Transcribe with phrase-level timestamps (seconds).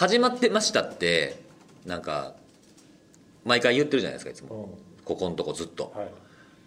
[0.00, 1.42] 始まってましたって
[1.84, 2.32] なんか
[3.44, 4.78] 毎回言ってるじゃないですかいつも。
[4.98, 5.92] うここのとこずっと。
[5.94, 6.10] んはい。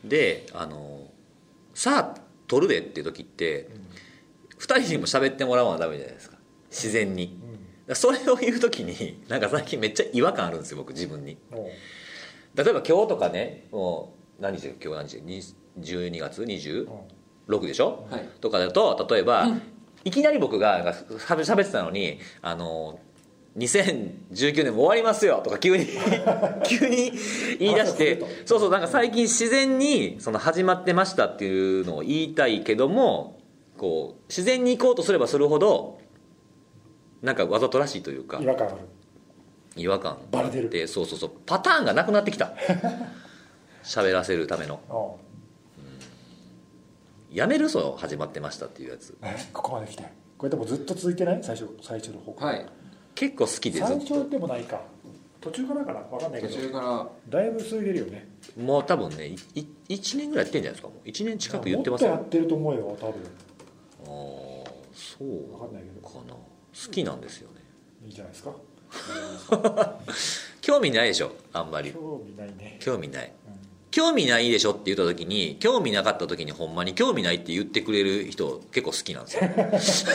[0.07, 1.07] であの
[1.73, 3.69] さあ撮るでっていう時って
[4.59, 6.37] 2人にも喋ってもらわなダメじゃないですか。
[6.69, 7.29] 自然に。
[7.29, 7.39] だか
[7.87, 11.35] らそれを言う時になんか最近めっちゃ違和感あるんですよ僕自分に。
[11.53, 11.57] うん。
[11.57, 11.69] も
[12.53, 15.41] 例えば今日とかねもう何日今日何日に
[15.79, 16.87] 12月う26
[17.49, 17.65] うん。
[17.65, 18.29] でしょ、はい。
[18.41, 19.47] とかだと例えば、
[20.05, 22.99] いきなり僕がなんかしゃべ喋ってたのにあの
[23.57, 25.85] 2019年も終わりますよとか急に
[26.67, 27.11] 急に
[27.59, 33.39] 言い出してあそうそうなんか最近自然にその始まってましたっていうのを言いたいけども
[33.77, 35.99] こう自然に行こうとすればするほど
[37.21, 38.77] なんかわざとらしいというか違和感ある。
[39.75, 40.69] 違和感バレてる。
[40.69, 42.53] でそうそうそうパターンがなくなってきた。
[43.83, 44.79] 喋らせるための。
[47.29, 47.35] うん。
[47.35, 49.15] やめるそう始まってましたっていうやつ。
[49.23, 50.03] えここまで来て。
[50.37, 51.39] これでもずっと続いてない？
[51.41, 52.65] 最初最初の方はい
[53.15, 54.81] 結構好きでずっ最初でもないか。
[55.41, 55.99] 途中からかな？
[56.01, 56.79] 分かんないけ途ど中か
[57.29, 57.39] ら。
[57.41, 58.27] だいぶ過ぎてるよね。
[58.55, 60.87] ともう多分ねいい1年ぐらいやってんじゃないですか？
[60.87, 62.11] もう1年近く言ってますよ。
[62.11, 63.13] もっとやってると思うよ多分。
[63.13, 66.07] ああそう分かんないけど。
[66.07, 67.61] かな好きなんですよね。
[68.05, 68.51] いいじゃないですか。
[70.61, 71.91] 興味ないでしょあんまり。
[71.91, 72.77] 興味ないね。
[72.79, 73.31] 興味ない
[73.93, 79.41] 興味ないでしょって言った時に興味なかった時にほんまに興味ないって言ってくれる人結構好きなんですよ。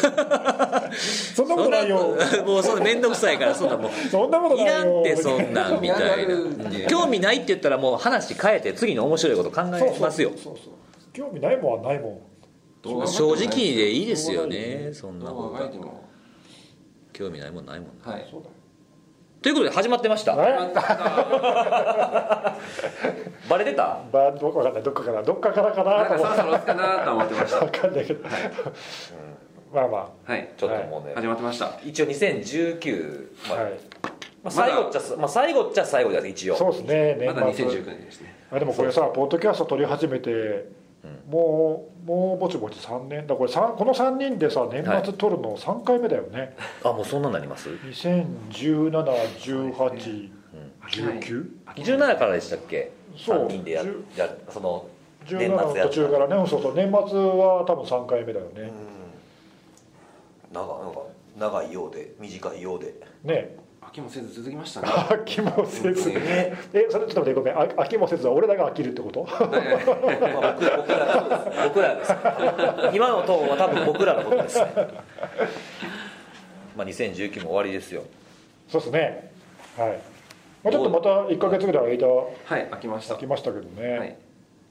[1.36, 2.16] そんなことないよ。
[2.18, 6.34] そんなもうそんな面倒くさいからそんなもうそんなことないいらよんってそんなんみたいな。
[6.90, 10.30] 興味ないって言ったらもう話変えて次の面白いこと考そうえますよ。
[10.30, 10.72] そうそうそう
[11.12, 13.06] 興味ないもんはないもん。
[13.06, 15.70] 正直でいいですよねそんな動方が
[17.12, 18.26] 興味ないもんないもんなはい。
[18.28, 18.48] そうだ。
[18.48, 18.57] よ
[19.40, 20.34] ということで始まってました。
[20.34, 20.58] え
[23.48, 24.00] バレてた？
[24.12, 24.82] まあど分かんない。
[24.82, 27.60] どっかからどっかからかななんかと思そろそろ押すかなと思ってました。
[27.60, 28.28] 分かんないけど。
[29.72, 30.48] まあまはい。
[30.56, 31.70] ちょっともうね、始まってました。
[31.84, 33.72] 一応2019、あまあはい。
[34.42, 36.56] まあ、最後っちゃ、まあ、最後っちゃ最後です一応。
[36.56, 37.16] そうですね。
[37.18, 37.64] 年まだ末。
[37.66, 38.34] 2019年ですね。
[38.50, 40.64] あでもこれさポッドキャスト撮り始めて
[41.28, 43.26] もうもうぼちぼち3年。
[43.26, 50.32] だこれこの3人でさ年末撮るの3回目だよね、あもうそんなになります？20171819、飽き
[51.02, 51.20] ない。
[51.20, 52.90] 17からでしたっけ？
[53.16, 53.46] そう。
[53.46, 54.86] 3人でや10じゃその
[55.26, 55.64] 17年末やった。
[55.66, 56.34] の途中からね。
[56.48, 56.74] そうそう。
[56.74, 58.70] 年末は多分3回目だよね、
[60.52, 61.00] 長なんか
[61.38, 62.94] 長いようで短いようで。
[63.22, 63.56] ね
[63.88, 64.88] 飽きもせず続きましたね。
[64.88, 66.10] 飽きもせず。
[66.10, 66.54] え
[66.90, 67.58] それちょっと待ってごめん。
[67.58, 69.24] あ飽きもせずは俺らが飽きるってこと？
[69.28, 69.40] まあ、
[71.64, 72.10] 僕らです。
[72.10, 72.96] ね僕らです。
[72.96, 74.66] 今のトーンは多分僕らのことですね。
[76.76, 78.02] まあ2019も終わりですよ。
[78.68, 79.30] そうですね。
[79.78, 79.90] はい、
[80.64, 82.28] まあ、ちょっとまた1か月ぐらい間はい
[82.70, 83.14] 飽きました。
[83.14, 83.98] 空きましたけどね。
[83.98, 84.14] はい。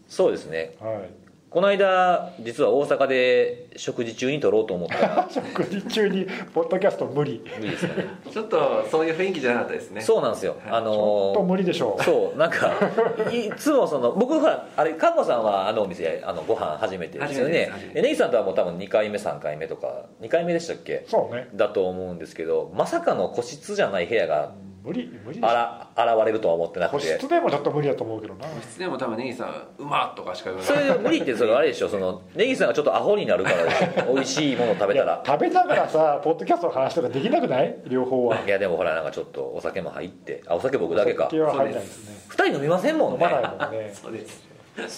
[0.08, 0.76] そうですね。
[0.80, 1.10] はい
[1.58, 4.96] この間実は大阪で食事中に撮ろうと思った。
[5.00, 7.42] ら 食事中にポッドキャスト無理。
[7.58, 8.06] 無理ですよね。
[8.32, 10.00] ちょっとそういう雰囲気じゃなかったですね。
[10.02, 12.04] そうなんですよ、あちょっとの無理でしょう。
[12.04, 12.74] そうなんか
[13.34, 17.66] いつもその僕ほらあれ看護さんはあのお店あのご飯初めてですよね。
[17.66, 21.06] す初めてでネギさんとはもう多分2回目3回目とか2回目でしたっけ？
[21.08, 21.50] そうね。
[21.56, 24.52] だと思うんですけどまさかの個室じゃない部屋が
[24.84, 27.18] 無理無理あら現れるとは思ってな個くて。
[27.20, 28.46] 室でもちょっと無理だと思うけどな。
[28.48, 30.84] 個室でも多分ネギさん「うまっ!」とかしか言わそない。
[30.88, 31.90] れで無理ってそれあれでしょ？
[31.90, 35.24] そのネギさんがちょっとアホになるからでしょ美味しいものを食べたら。
[35.26, 37.78] 食べながらさポッドキャストの話とかできなくない？
[37.88, 38.40] 両方は。
[38.40, 40.44] いやでもほらなんかちょっとお酒も入って。
[40.48, 41.26] あお酒僕だけか。
[41.26, 42.18] 酒は入らないですね。
[42.30, 43.26] 2人飲みませんもんね。
[43.26, 43.92] 飲まないもんね。
[43.94, 44.48] そうです。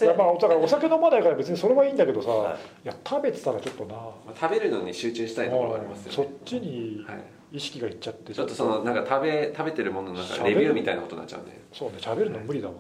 [0.03, 2.57] いやまあだからお酒飲まないから別にそれはいいんだけどさ、はい。
[2.83, 3.93] い、や食べてたらちょっとな。
[3.93, 7.17] まあ食べるのに集中したいところがありますよそっねちにはい
[7.51, 12.75] 意識がいっちゃってちょっとそのなんか食べ食べてるもののなんかレビューみたいなことになっちゃうんでそうね喋るの無理だわ。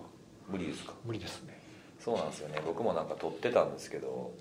[0.47, 0.93] 無理ですか？
[1.05, 1.59] 無理ですね。
[1.99, 2.61] そうなんですよね。
[2.65, 4.31] 僕もなんか撮ってたんですけど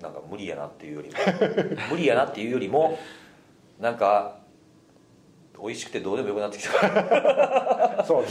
[0.00, 1.16] なんか無理やなっていうよりも
[1.90, 2.98] 無理やなっていうよりも
[3.80, 4.38] なんか
[5.62, 8.28] 美味しくてどうでもよくなってきた、そうね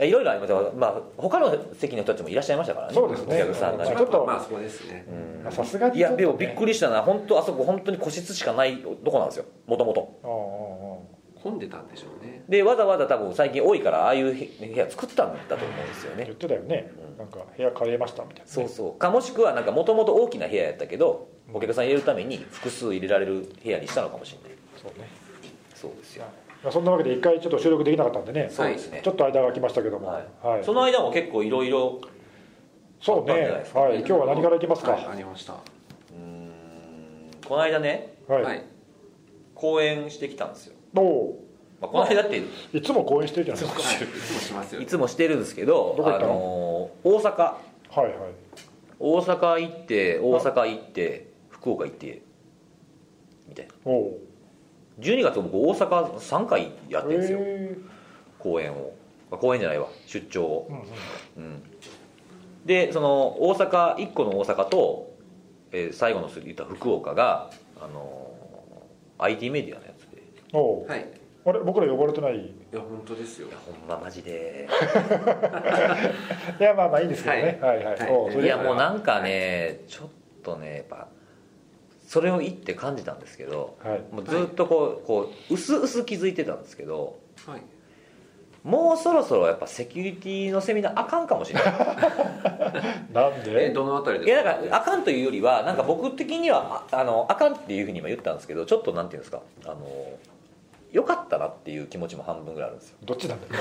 [0.00, 0.72] うん、いろいろありますよ。
[0.76, 2.94] まあ他の席の人たちもいらっしゃいましたからね。
[2.94, 3.42] そうですね。
[3.42, 5.06] お客さんがちょっとまあそこですね。
[5.50, 9.44] さすがにいやでもびっりくりしたな本当あそこ本当に個室しかないとこなんですよ。
[9.66, 10.30] もともとああ
[11.38, 12.44] あ混んでたんでしょうね。
[12.48, 14.38] でわざわざ多分最近多いからああいう部
[14.76, 16.22] 屋作ったんだと思うんですよね。
[16.22, 18.98] あ言ってたよね、なんか部屋変えましたみたいな、ね、そうそう。
[18.98, 24.58] かもしくはなんかもともと大きな部屋やったけどお客さん入れるために複数入れられる部屋にしたのかもしれない。
[24.80, 25.08] そうね
[25.82, 26.24] そうですよ。
[26.62, 28.48] まあ、そんなわけで一回ちょっと収録できなかったんでね。
[28.48, 29.00] そうですね。
[29.02, 30.06] ちょっと間が空きましたけども。
[30.06, 30.60] ははい。
[30.60, 32.00] い、その間も結構いろいろ
[33.00, 33.32] そうね。
[33.32, 33.80] あったんじゃないですか。
[33.80, 33.98] はい。
[33.98, 34.92] 今日は何からいきますか？
[34.92, 35.54] はいありました。
[35.54, 36.50] うーん。
[37.46, 38.64] この間ねはい、はい。
[39.54, 41.44] 公演してきたんですよ、おお
[41.80, 42.40] まあ、この間って
[42.72, 43.82] いつも公演してるじゃないですか。
[43.82, 43.96] はい。
[43.96, 44.80] いつもしますよ。
[44.80, 46.32] いつもしてるんですけどどこ行ったの？
[46.32, 47.42] あのー大阪。
[47.42, 47.56] は
[47.96, 48.14] いはい。
[49.00, 52.22] 大阪行って大阪行って福岡行って
[53.48, 53.72] みたいな。
[53.84, 54.18] おお
[55.02, 57.38] 12月僕大阪3回やってるんですよ。
[57.42, 57.76] へ
[58.38, 58.94] 公演を。
[59.30, 59.88] あ公演じゃないわ。
[60.06, 60.68] 出張を。
[61.36, 61.52] ー、うんうん。
[61.52, 61.62] うん。
[62.66, 65.10] でその大阪1個の大阪と、
[65.72, 67.50] えー最後の言った福岡が
[67.80, 70.22] あのー IT メディアのやつで。
[70.52, 70.86] おう。
[70.86, 71.06] はい。
[71.44, 72.36] あれ僕ら呼ばれてない？
[72.36, 73.48] いいや本当ですよ。
[73.48, 74.68] いやほんまマジで。
[76.60, 77.58] やまあまあいいんですけどね。
[77.60, 78.10] はいはい、はい。
[78.10, 78.46] おうそれで。
[78.48, 80.08] いやもうなんかねちょっ
[80.42, 81.08] とねやっぱ
[82.12, 84.02] それを言って感じたんですけどはい。
[84.14, 87.62] もうずっとこうこう薄々気づいてたんですけどはい。
[88.64, 91.72] もうそろそろやっぱセキュリティのセミナーあかんかもしれない。
[93.14, 94.50] なんえでどのあたりいですか？
[94.50, 99.40] やだからあかんというよりはなんか僕的にはああのあかんっていうふうに今言ったんですけどちょっとなんていうんですか？
[99.64, 99.78] あの
[100.92, 102.96] よかったなっていう気持ちも半分ぐらいあるんですよ。
[103.04, 103.54] どっちなんだよ。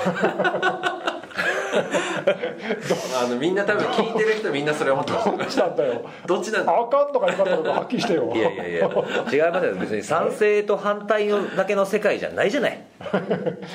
[1.74, 6.10] あのみんな多分聞いてる人みんなそれ思ってますどっちなんだよ。
[6.28, 6.74] どっちなんだ？
[6.78, 8.30] あかんとかよかったのかはっきりしてよ。
[8.36, 8.80] いやいやいや。
[8.82, 12.86] 違いますよ別に賛成と反対のだけの世界じゃないじゃない。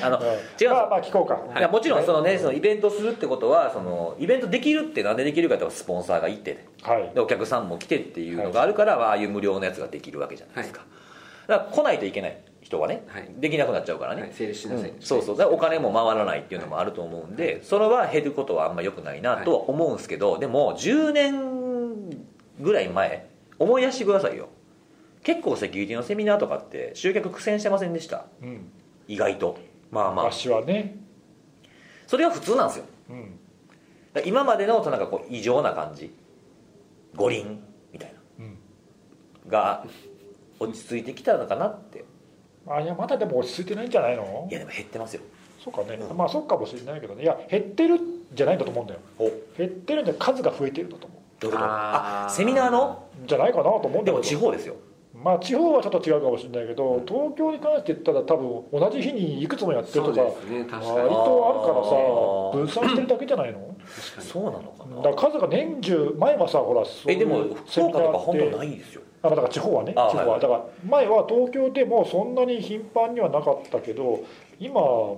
[0.03, 0.23] あのうん。
[0.23, 0.71] 違うんですよ。
[0.73, 7.11] まあまあ聞こうか、いやもちろんそのねそのイベントするってことはそのイベントできるってなんでできるかってスポンサーがいてはい。
[7.15, 10.85] でお客さんも来てっていうのがあるから、ああいう無料のやつができるわけじゃないですか、
[11.47, 12.37] だから来ないといけない
[12.67, 13.29] 人がね、はい。
[13.37, 14.89] できなくなっちゃうからね、はい整理しなさい。
[14.89, 15.01] うん。
[15.01, 15.53] そうそう。
[15.53, 22.09] お金も回らないっていうのもあると思うんでそれは減ることはあんま良くないなとは思うんですけど、でも10年
[22.59, 23.27] ぐらい前
[23.57, 24.49] 思い出してくださいよ。
[25.23, 28.25] 結構セキュリティのセミナーとかって集客苦戦してませんでした？
[28.41, 28.71] うん。
[29.07, 29.57] 意外と。
[29.91, 30.25] まあまあ。
[30.25, 30.97] 昔はね。
[32.05, 32.85] それは普通なんですよ。
[33.09, 33.39] うん。
[34.25, 36.13] 今までのなんかこう異常な感じ。
[37.15, 37.61] 五輪
[37.91, 38.57] みたいうん。
[39.45, 39.85] なが
[40.59, 42.03] 落ち着いてきたのかなって
[42.69, 44.47] あいやまだでも落ち着いてないんじゃないの？
[44.49, 45.21] いやでも減ってますよ。
[45.63, 45.99] そうかね。
[46.15, 47.23] まあそうかもしれないけどね。
[47.23, 47.99] いや減ってるん
[48.33, 48.99] じゃないんだと思うんだよ。
[49.19, 49.31] お。
[49.57, 51.65] 減ってるんじゃ数が増えてるんだと思どういうこと？
[51.69, 53.03] あセミナーの？
[53.23, 54.05] うじゃないかなと思うんだけど。
[54.05, 54.75] でも地方ですよ
[55.23, 60.69] まあ地方はちょっと違うかもしれないけど東京に関して言ったら多分同じ日にいくつもやってるとかね割に。
[60.69, 63.75] とあるからさ分散してるだけじゃないの？
[64.19, 74.23] そうなのかだなから数が年中前はさほらそういうえでも福岡とか本当ないですよあだから地方はねあ地方は、はいだから前は東京でもそんなに頻繁にはなかったけど
[74.59, 75.17] 今多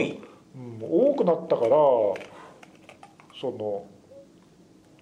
[0.00, 0.20] い？
[0.54, 3.86] うん、多くなったからその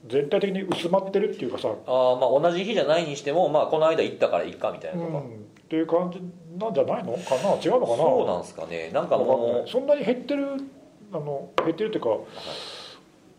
[0.06, 5.24] 全体的に薄まってるっていうかさ、あーまあ同じ日じゃないにしてもまあこの間行ったからいっかみたいうなとか、ん、っ
[5.68, 6.20] ていう感じ
[6.56, 7.54] なんじゃないのかな？
[7.60, 7.96] 違うのかな？
[7.96, 8.90] そうなんですかね。
[8.92, 9.70] なんかもい。
[9.70, 10.46] そんなに減ってる
[11.12, 12.10] あの減ってるっていうか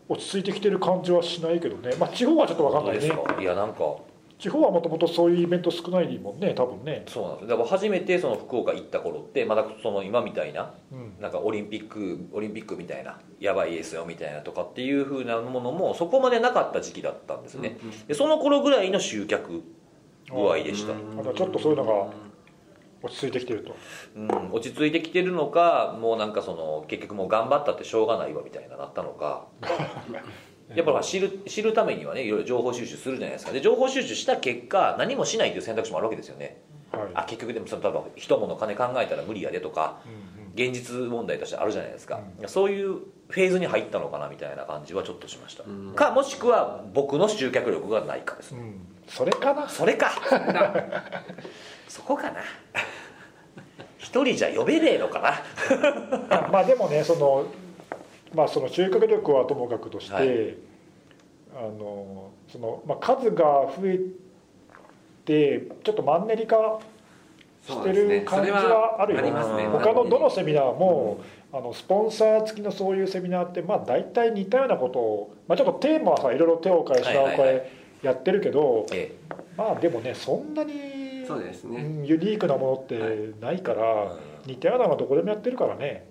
[0.08, 1.96] 落ち着いてきてる感じはしないけどね。
[1.98, 3.10] まあ地方はちょっとわかんないね。
[3.40, 3.96] いやなんか
[4.40, 7.48] 地方はもともとそういうイベント少ないもんね多分ね、そうなんです。
[7.48, 17.78] だから初めてその福岡行った頃ってまだその今みたいなうん、なんかオリンピックオリンピックみたいなやばいですよみたいなとかっていう風なものもそこまでなかった時期だったんですね、
[18.08, 19.62] でその頃ぐらいの集客
[20.30, 22.12] 具合でした、あのちょっとそういうのが
[23.02, 23.76] 落ち着いてきてると。
[24.16, 29.46] うん、落ち着いてきてるのかもうなんかその結局もう頑張ったってしょうがないわみたいななったのか
[30.74, 33.52] やっぱ知る知るためにはねいろいろ情報収集するじゃないですか。
[33.52, 36.60] で情報収集した結果何もしないという選択肢もあるわけですよね。
[36.92, 37.02] はい。
[37.14, 40.20] あ結局でもその多分人物金考えたら無理やでとかうんうん。
[40.52, 42.94] 現実問題としてあるじゃないですか、そういう
[43.28, 45.94] フェーズに入ったのかなみたいな感じはちょっとしました、うん。
[45.94, 48.80] かもしくは僕の集客力がないかです、うん。
[49.06, 49.68] それかな？
[49.68, 50.10] それか。
[51.86, 52.40] そこかな。
[53.98, 56.48] 一人じゃ呼べねえのかな。
[56.50, 57.46] まあでもねその
[58.34, 60.56] まあその集客力はともかくとして、はい
[61.56, 63.44] あのその、まあ、数が
[63.76, 64.00] 増え
[65.24, 66.80] てちょっとマンネリ化
[67.66, 69.20] してる感じはあるよ。
[69.20, 69.66] ありますね。
[69.66, 71.20] 他のどのセミナーも、
[71.52, 79.14] あのスポンサー付きのそういうセミナーってまあ大体似たようなことを、まあ、ちょっとテーマはさいろいろ手を変え品を変はいはいえやってるけど、え
[79.58, 86.08] まあでもねそんなにそうですねうんユニークなものってないから、え似たようなのはどこでもやってるからね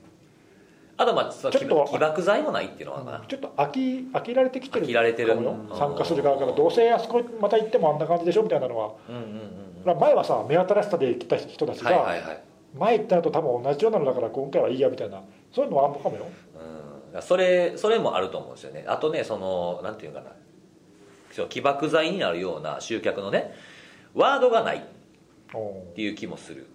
[1.01, 3.79] あとまあそのちょっと起爆剤もないっていうのはちょっと飽き
[4.11, 5.33] 飽きられてきてる飽きられてる。
[5.73, 6.51] 参加する側から。
[6.51, 8.91] どうせあそこまた行ってもあんな感じでしょみたいなのは。
[9.07, 9.25] うんうんう
[9.95, 12.43] ん前はさ目新しさで来た人たちはいはがいはい。
[12.77, 15.21] 前行ったのと多分同じようなのだから今回はいいやみたいな。
[15.53, 16.25] そういうのはあんのかもよ。
[17.13, 17.21] うん。
[17.21, 18.83] それそれもあると思うんですよね。
[18.85, 20.31] あとねそのなんていうかな。
[21.47, 23.53] 起爆剤になるような集客のね
[24.13, 24.77] ワードがない。
[24.79, 24.81] っ
[25.53, 26.67] おていう気もする。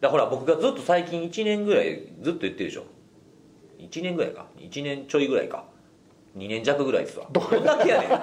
[0.00, 2.84] だからほら僕がずっと最近1年ぐらいずっと言ってるでしょ
[3.88, 4.46] 1年ぐらいか。
[4.58, 5.64] 1年ちょいぐらいか。
[6.36, 7.26] 2年弱ぐらいですわ。
[7.32, 8.10] どんだけやねん。
[8.10, 8.16] ど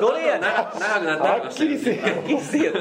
[0.00, 0.42] どれやねん。
[0.42, 1.68] 長長くなってはきましたよ
[2.22, 2.72] っきりせえよ。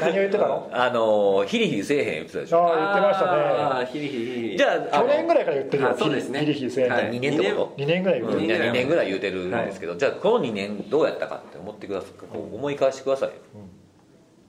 [0.00, 0.68] 何を言ってたの？
[0.72, 2.66] あのヒリヒリせえへん言ってたでしょ。
[2.66, 3.36] ああ言ってましたあ
[3.78, 4.56] ねーヒリヒリヒリ。
[4.58, 5.90] じゃあ去年ぐらいから言ってるよ。
[5.90, 6.40] あそうですね。
[6.40, 8.02] ヒリヒリせんはい2年ってこと？2年。
[8.02, 8.42] ぐらい言ってる。
[8.42, 12.10] 2年 ,2 年ぐらい言うてるんですけど、じゃあこの2年どうやったかって思ってください。
[12.18, 13.34] こう思い返してくださいよ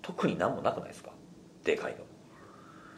[0.02, 1.12] 特になんもなくないですか？
[1.64, 1.96] でかい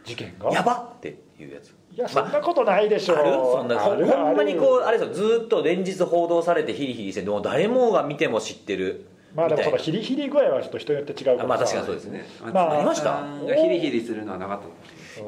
[0.08, 0.46] 事件が？
[0.46, 1.76] のやばっていうやつ。
[1.94, 3.32] いやそんなことないでしょ、ある？
[3.32, 4.06] そんなほある。
[4.08, 5.30] ほんまにこうあれですよ。
[5.38, 11.44] ずっと連日報道されてヒリヒリしてもう誰もが見ても知ってるまあでもそのヒリヒリ具合はちょっと人によって違うから。
[11.44, 12.26] あまあ確かにさそうですね。
[12.54, 13.10] まああありました？
[13.12, 14.68] がヒリヒリするのはなかった。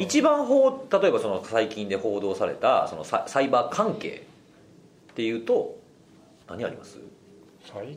[0.03, 4.27] 一番報例えばその最近で報道されたそのササイバー関係
[5.11, 5.77] っていうと
[6.47, 6.99] 何あります？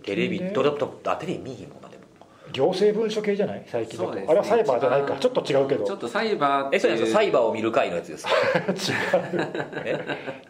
[0.03, 1.89] テレビドラップあテレビ見ひんもんな？
[2.53, 3.65] 行政文書系じゃない？
[3.67, 4.25] 最近だと、ね。
[4.29, 5.17] あれはサイバーじゃないか。
[5.19, 5.85] ちょっと違うけど。
[5.85, 8.31] ちょっとサイバーえそうですよサイバーを見る会のやつですか？
[8.59, 9.49] 違う。
[9.85, 9.91] え？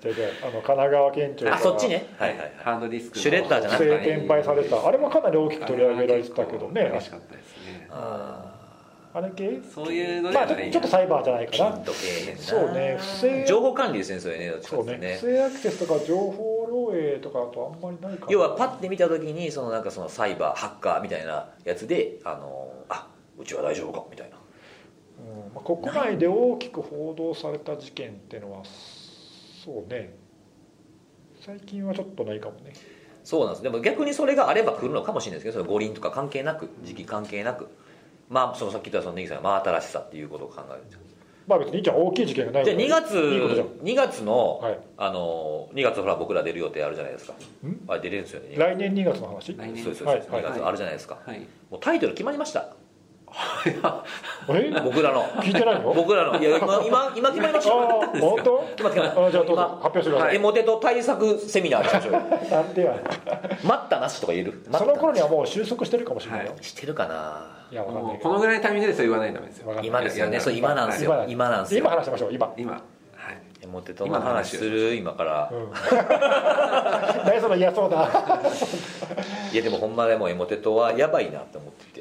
[0.04, 2.06] 違う違うあの神奈川県庁があそっちね。
[2.18, 2.52] はいはいはい。
[2.62, 3.22] ハードディスクの。
[3.22, 3.84] シュレッダーじゃなくて。
[3.84, 4.86] 不正転売された。
[4.88, 6.82] あれもかなり大きく取り上げられてたけどね。
[6.82, 7.88] 嬉しかったですね。
[7.90, 8.51] ああ
[9.20, 9.60] れ系？
[9.74, 11.84] そういうのではないちょっとサイバーじゃないーかな。
[12.38, 15.18] そうね不正情報管理ですねそれねどっちかってね。
[15.20, 18.32] 不正アクセスとか情報漏洩とかだとあんまりないかな。
[18.32, 24.36] 要はパッて見た時にそのなんかそのサイバーハッカーみたいなやつであのあうちは大丈夫かみたいな。
[24.36, 25.54] うん。
[25.54, 30.14] まあ、国内で大きく報道された事件っていうのはそうね。
[31.44, 32.72] 最近はちょっとないかもね。
[33.24, 33.62] そうなんです。
[33.62, 37.68] でも逆にそれがあれば来るのかもしれないですけどその五輪とか関係なく時期関係なく
[38.32, 40.98] まあそのさっき言ったそのネギさんが真新しさっていうことを考える
[41.46, 43.66] まあ別にいいじゃん大きい事件がないじゃあ2月いいことじゃん。
[43.66, 44.78] 2月の、はい。
[44.96, 47.34] あの2月ほら僕ら出る予定あるじゃないですか。
[47.66, 47.80] ん？
[47.88, 48.56] あれ出れるんですよね。
[48.56, 49.54] 来年2月の話？
[49.56, 49.82] 来年。
[49.82, 51.40] そうですそうです、はい2月あるじゃないですか、はい。
[51.70, 52.60] もうタイトル決まりました。
[52.60, 52.81] え
[54.84, 55.24] 僕らの。
[55.42, 55.92] 聞いてないの？
[55.94, 56.38] 僕らの。
[56.38, 57.72] いや今今今決まりました。
[57.72, 58.58] 本当？
[58.76, 59.62] 決まって決まってあじゃあどうぞ。
[59.62, 62.20] 今発表してください、エモテと対策セミナーしましょうよ。
[62.50, 62.94] なんでや。
[63.64, 64.62] 待ったなしとか言える？
[64.72, 66.64] その頃にはもう収束してるかもしれないよ、はい。
[66.64, 67.46] してるかな。
[67.70, 68.18] いやわかんない。
[68.18, 69.74] このぐらいのタイミングでそう言わないとダメですよ。
[69.82, 70.40] 今ですよね。
[70.40, 71.12] そう今なんですよ。
[71.14, 71.80] 今今なんですよ。
[71.80, 72.72] 今話しましょう今、今。
[72.72, 72.82] はい。
[73.62, 74.94] エモテとの話する？
[74.94, 75.48] 今から。
[75.52, 75.70] うん、
[77.24, 78.08] 何その嫌そうだ。
[79.52, 81.91] いやでもほんまでもエモテとはやばいなって思ってて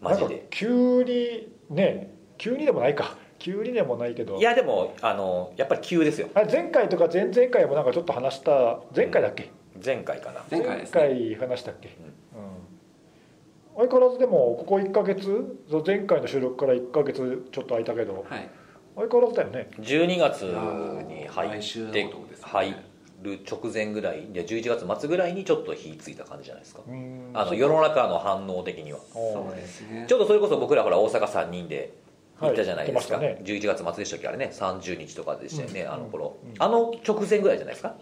[0.00, 0.46] マジで。
[0.50, 3.16] 急にね急にでもないか。
[3.38, 4.36] 急にでもないけど。
[4.36, 6.28] いやでもあのやっぱり急ですよ。
[6.34, 9.50] あれ前回とか前々回もなんかちょっと話した前回だっけ、
[9.82, 10.44] 前回かな。
[10.50, 11.00] 前回ですね。
[11.00, 13.86] 前回話したっけ、うん。
[13.88, 15.58] 相変わらずでもここ1か月？
[15.86, 18.26] 前回の収録から1か月ちょっと空いたけど。
[18.28, 18.50] はい。
[18.96, 19.68] 相変わらずだよね。
[19.78, 22.44] 12月に入ってことですね。
[22.44, 22.74] 入
[23.22, 26.80] る直前ぐらいで11月末ぐらいにちょっと火ついた感じじゃないですか。
[26.86, 27.30] うん。
[27.34, 28.98] あの世の中の反応的には。
[29.12, 30.06] そうですね。
[30.08, 31.92] ちょうどそれこそ僕らほら大阪3人で
[32.40, 34.28] 行ったじゃないですか、はい行って11月末でしたっけ？
[34.28, 34.50] あれね。
[34.52, 35.92] 30日とかでしたよね、うん。
[35.92, 36.54] あの頃、うん。
[36.58, 37.94] あの直前ぐらいじゃないですか？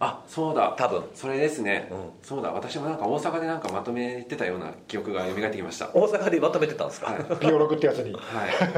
[0.00, 0.74] あそうだ。
[0.78, 1.02] 多分。
[1.14, 1.98] それですね、うん。
[2.22, 2.52] そうだ。
[2.52, 5.90] 私もなんか大阪でなんかまとめてたような記憶が蘇ってきました。
[5.92, 7.24] 大阪でまとめてたんですか、はい。
[7.40, 8.12] ビオログってやつに。
[8.12, 8.22] はい。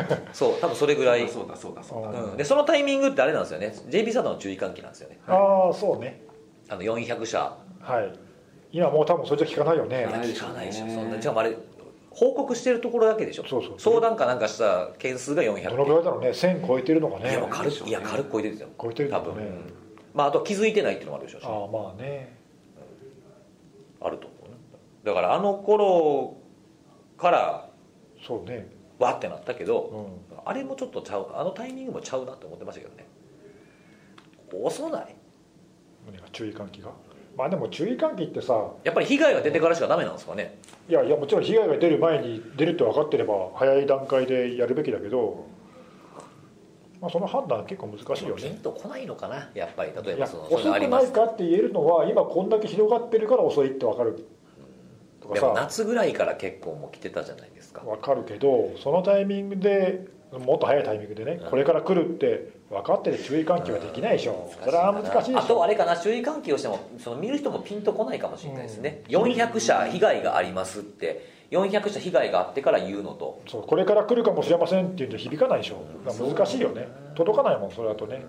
[0.33, 2.09] そう多分それぐらい、そうだそうだそうだ。
[2.09, 2.31] うん。
[2.31, 3.75] うん、でそのタイミングってあれなんですよね。
[3.91, 5.19] JB サードの注意喚起なんですよね。
[5.29, 6.23] ああそうね。
[6.71, 7.55] あの400社。
[7.81, 8.13] はい。
[8.73, 10.07] 今もう多分それじゃ聞かないよね。
[10.09, 10.95] 聞かないでしょね。
[10.95, 11.55] そんなしかもあれ
[12.11, 13.45] 報告してるところだけでしょ？
[13.47, 13.75] そうそう。
[13.77, 16.31] 相談かなんかした件数が400どのぐらいだろうね。
[16.31, 17.31] 1000超えてるのかね。
[17.31, 17.89] いや軽でしょうね。
[17.89, 18.73] いいや軽く超えてるんですよ。
[18.81, 19.73] 超えてる多分、うん
[20.15, 21.45] まああと気づいてないっていうのもあるでしょうし。
[21.47, 22.37] ああまあね。
[24.01, 24.55] あると思うね。
[25.05, 26.37] だからあの頃
[27.19, 27.69] から
[28.27, 28.69] そうね。
[28.99, 30.41] わってなったけど、うん。
[30.45, 33.07] あれもちょっとちゃうあのタイミングもちゃうなって思ってましたけどね。
[34.53, 35.15] 遅ない？
[36.33, 36.91] 注意喚起が？
[37.37, 40.59] まあでも注意喚起ってさやっぱり被害が出てからしかダメなんですかね？
[40.89, 45.47] いやいやもちろん被害が出る前に出るって分かってれば早い段階でやるべきだけど、
[47.01, 49.93] まあ、その判断は結構難しいよピンねとこないのかなやっぱり。
[50.05, 54.27] 例えばその遅くないかって言えるのは今こんだけ広がってるから遅いって分かる。
[55.21, 57.81] とかでもさ夏ぐらいから結構もう来てたじゃないですか。
[57.81, 64.53] 分かるけどそのタイミングでもっと早いタイミングでねこれから来るって分かってて注意喚起はできないでしょ。
[64.63, 65.49] それは難しいであしょ。
[65.55, 73.43] とあれかな注意喚起をしてもその見る人もピンとこないかもしれないですね、400社被害がありますって400社被害があってから言うのと。
[73.49, 76.89] そうこれから来るかもしれませんって言うんじゃ響かないでしょ難しいよね。
[77.17, 78.25] 届かないもんそれだとね。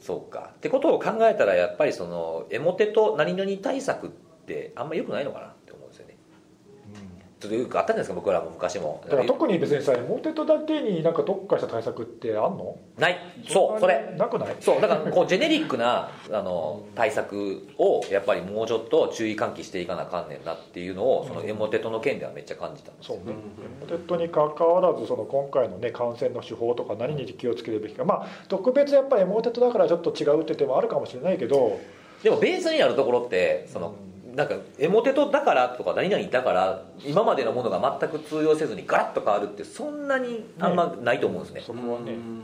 [0.00, 0.52] そうか。
[0.54, 4.10] ってことを考えたらやっぱりそのエモテと何々対策っ
[4.46, 6.16] てあんま良くないのかなって思うんですよね
[7.48, 9.02] とよくあったじゃないですか僕らも昔も。
[9.04, 12.76] だから特に別にさモテトだけになんか特化した対策ってあんの？
[12.98, 13.18] ない。
[13.48, 14.14] そうそれ。
[14.16, 14.56] なくない？
[14.60, 23.16] そうだからこうジェネリックなあの対策をやっぱりもうちょっと注意喚起していかなあかんねんなっていうのをそのエモテトの件ではめっちゃ感じたんですよ。
[23.16, 23.26] そう。
[23.26, 23.36] ね
[23.80, 31.80] モテトに関わらずその今回のね感染の手法とか何に気をつけるべきかまあ特別やっぱりモテトだからちょっと違うって点もあるかもしれないけど。
[32.22, 33.94] でもベースにあるところってその
[34.34, 41.62] なんかエモテトだからとか何々だから今までのものが全く通用せずにガラッと変わるってそんなにあんまないと思うんですね。
[41.64, 42.12] そこはね。
[42.12, 42.42] うん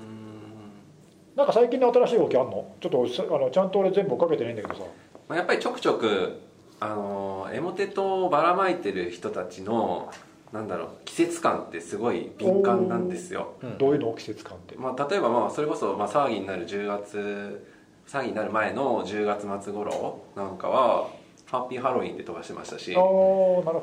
[1.37, 2.75] なんか最近の新しい動きあんの？
[2.81, 4.81] ちょっとさあのちゃんと俺全部追っかけてないんだけどさ。
[5.29, 6.41] まあやっぱりちょくちょく
[6.81, 10.13] あのエモテトをばらまいてる人たちの
[10.53, 13.79] なんだろう季節感ってすごい敏感なんですよ、うん。
[13.79, 14.75] どういうの季節感って？
[14.77, 17.67] まあ、例えばまあそれこそまあ騒ぎになる10月
[18.09, 21.09] 騒ぎになる前の10月末頃なんかは
[21.51, 22.97] ハッピーハロウィンで飛ばしてましたし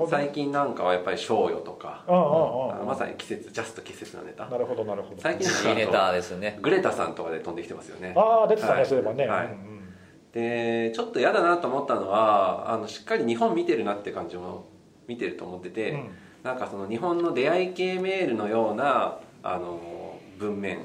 [0.10, 4.48] 最近なんかはやっぱり賞与とかまさに季節ジャスト季節のネタ。
[4.48, 5.22] なるほどなるほど。
[5.22, 8.14] 最近いいネタですねグレタさんとかで飛んできてますよね。
[8.16, 8.86] ああ出てたね、はい。
[8.86, 9.46] そういえばね、はい。
[9.48, 9.94] うんうん。
[10.32, 14.70] でちょっと嫌だなと思ったのはあのしっかり日本見てるなって感じも
[15.08, 16.10] 見てると思ってて、うん。
[16.44, 20.80] なんかその日本の出会い系メールのようなあの文面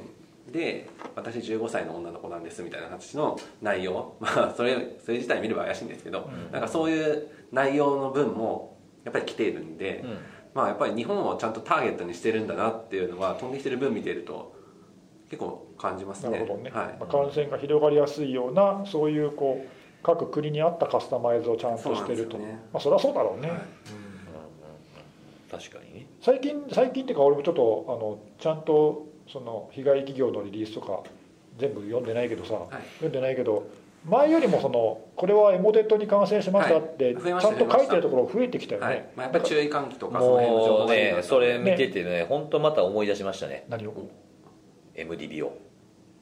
[0.50, 4.14] で「私15歳の女の子なんです」みたいな話の内容。
[4.20, 6.52] まあそれそれ自体見れば怪しいんですけど、うん。
[6.52, 10.18] なんかそういう内容の文もやっぱり来ているんで、うん。
[10.54, 14.52] まあやっぱり日本をちゃんとターゲットにしてるんだなっていうのは飛んできてる文見てると
[15.30, 16.32] 結構感じますね。
[16.32, 16.86] なるほどね、はい。
[16.98, 19.68] まあ、感染が広がりやすいようなそういうこう
[20.02, 22.60] 各国に合ったカスタマイズをちゃんとしてると、ね。
[22.72, 23.60] まあそれはそうだろうね、はい。
[25.50, 26.00] 確かに。
[26.00, 31.02] ね最近最近っていうか俺もちょっとあのちゃんとその被害企業のリリースとか
[31.58, 32.82] 全部読んでないけどさ、い。
[32.96, 33.66] 読んでないけど
[34.04, 39.08] 前よりもそのこれはエモテットに感染しましたって、ちゃんと書いてるところ増えてきたよね、はい。
[39.16, 41.16] まあ、やっぱり注意喚起とかその辺の情報がいいなと。
[41.18, 43.64] ねそれ見ててね本当また思い出しましたね。
[43.68, 43.94] 何を
[44.94, 45.56] ？MDB を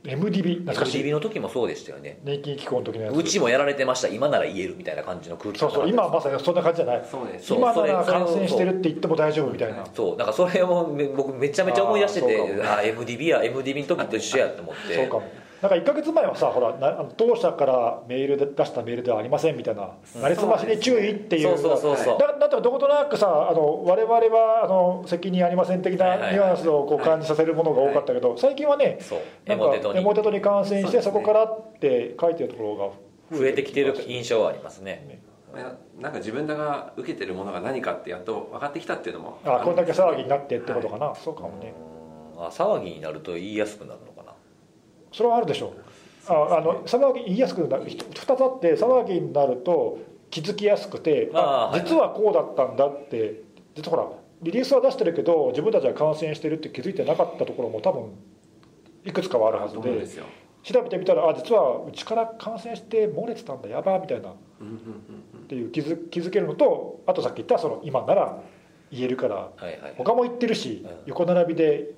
[0.04, 1.02] MDB 懐かしい。
[1.04, 2.19] MDB の時もそうでしたよね。
[2.25, 3.16] 年金機構の時のやつ。
[3.16, 4.09] うちもやられてました。
[4.09, 7.04] 今なら言えるみたいな感じの空気そうそう今はまさにそんな感じじゃない。
[7.11, 7.47] そうです。
[7.47, 9.85] そう今なら感染してるって言っても大丈夫みたいな。
[9.95, 14.97] そうなんかそれをめ僕めちゃめちゃ思い出しててああ MDB や MDB の時と一緒やと思って。
[14.97, 15.25] そうかも
[15.62, 20.23] なんか1か月前はさほらなあの当社からメールで出したメールではありませんみたいなうん。
[20.23, 21.59] なりすましに注意っていう。
[21.59, 22.19] そうそうそうそう。
[22.19, 28.99] だだってどことなくさあの我々はあの責任ありません的なニュアンスをこう感じさせるものが多かったけど最近はね
[29.47, 29.99] なんかエモテトに。
[29.99, 32.76] エモテトに感染してそこからって書いてるところ
[33.31, 35.21] が増えてきてる印象はありますね。
[35.52, 41.75] まあなんか自分らが受けてるものが何かってやっと分かってきたっていうのもあこんだけ騒ぎになってってことかな、そうかもね。
[41.85, 41.90] うん
[42.40, 44.10] あ騒ぎになると言いやすくなるのかな
[45.12, 45.73] それはあるでしょう。
[46.32, 49.99] ああの騒ぎ言いやすくなる2つあって騒ぎになると
[50.30, 53.43] 気づきやすくてあ実はこうだったんだって
[53.75, 58.13] 実はほらリリースは出してるけど自分たちは感染してるって気づいてなかったところも多分
[59.04, 60.06] いくつかはあるはずで
[60.63, 64.32] 調べてみたらあ実はうちから感染して漏れてたんだやばーみたいなっ
[65.49, 68.39] ていう気づ気づけるのとあとさっき言ったその今なら
[68.93, 69.50] 言えるから
[69.97, 70.91] 他も言ってるしうん。
[71.06, 71.91] 横並びで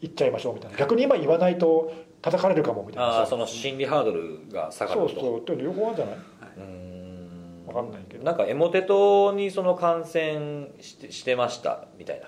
[0.00, 0.76] 言っちゃいましょうみたいな。
[0.78, 1.92] 逆に今言わないと
[2.24, 3.20] 叩かれるかもみたいな。
[3.20, 5.08] あその心理ハードルが下がると。
[5.08, 5.40] そうそう。
[5.40, 6.16] っていうの両方あるんじゃない。
[6.56, 8.24] うんわかんないけど。
[8.24, 12.22] なんかエモテトにその感染してしてましたみたい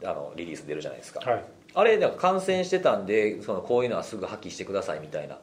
[0.00, 1.44] なあのリリース出るじゃないですか、はい。
[1.74, 5.38] あれなんか感染してたんでそのこういうのはすぐ破棄してくださいみたいな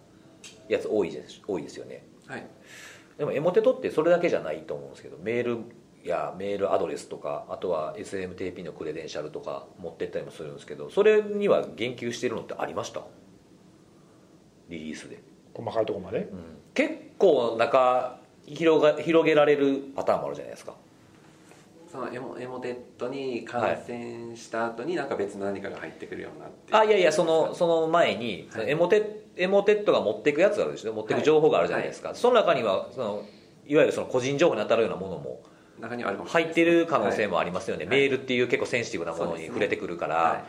[0.70, 2.04] やつ多いです多いですよね。
[2.28, 2.46] はい。
[3.18, 5.58] でもエモテトってそれだけじゃないと思うんですけどメール
[6.06, 13.02] やメールアドレスとかあとは SMTP のクレデンシャルとか持ってったりもするんですけどそれには言及してるのってありました？
[14.70, 15.20] リリースで、
[15.54, 16.28] 細かいところまで？
[16.74, 20.74] 結構中広が広げられるパターンもあるじゃないですか。
[21.92, 26.74] そのエモエモテットに感染した後になんか別の何かが入ってくるようなって。
[26.74, 28.48] あいやいやそのその前に、はい。
[28.52, 30.94] そのエモテエモテットが持っていくやつがあるでしょ？
[30.94, 33.24] 持っていく情報があるじゃないですか、その中にはその
[33.66, 35.42] いわゆるその個人情報に当たるようなものも
[35.80, 37.98] 中にはあ入ってる可能性もありりますよね、はい。
[37.98, 40.46] メールっていう結構センシティブなものに触れてくるから、は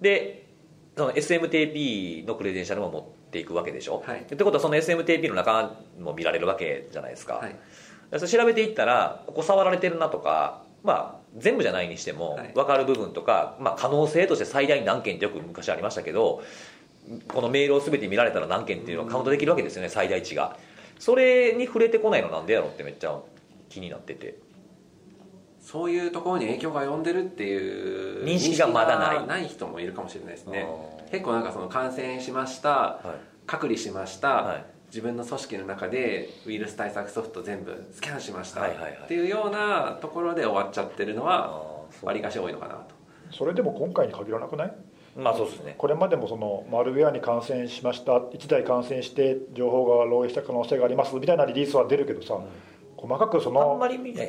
[0.00, 0.46] で
[0.96, 4.20] その SMTP のクレデンシャルも持っていくわけでしょ、はい。
[4.20, 7.56] ってことはその SMTP の中も見られるわけじゃないですか、はい。
[8.18, 12.52] それ調べていったらここ触られてるなとかまあ全部じゃないにしてもはい。
[12.54, 16.42] 分かる部分とか、まあ、可能性として最大何件ってよく昔ありましたけど
[17.28, 20.56] このメールを全て見られたら何件っていうのがカウントできるわけですよね最大値が。
[20.98, 23.18] それに触れてこないのなんでやろうってめっちゃ
[23.68, 24.38] 気になってて。
[25.60, 29.26] そういうところに影響が及んでるっていう認識がまだない。
[29.26, 30.66] ない人もいるかもしれないですね。
[30.66, 33.06] あー結構なんかその感染しましたはい。
[33.46, 34.64] 隔離しました、はい。
[34.88, 38.92] 自分の組織の中でウイルス対策ソフト全部スキャンしました、はいはいはい。
[39.04, 42.06] っていうようなところで終わっちゃってるのあはーそう。
[42.06, 42.94] わりかし多いのかなと。
[43.30, 44.72] それでも今回に限らなくない？
[45.16, 45.74] まあそうですね。
[45.76, 52.38] これまでもそのマルウェアに感染しました1台感染して情報が漏洩した可能性がありますみたいなリリースは出るけどさ、
[53.00, 53.78] 細かくその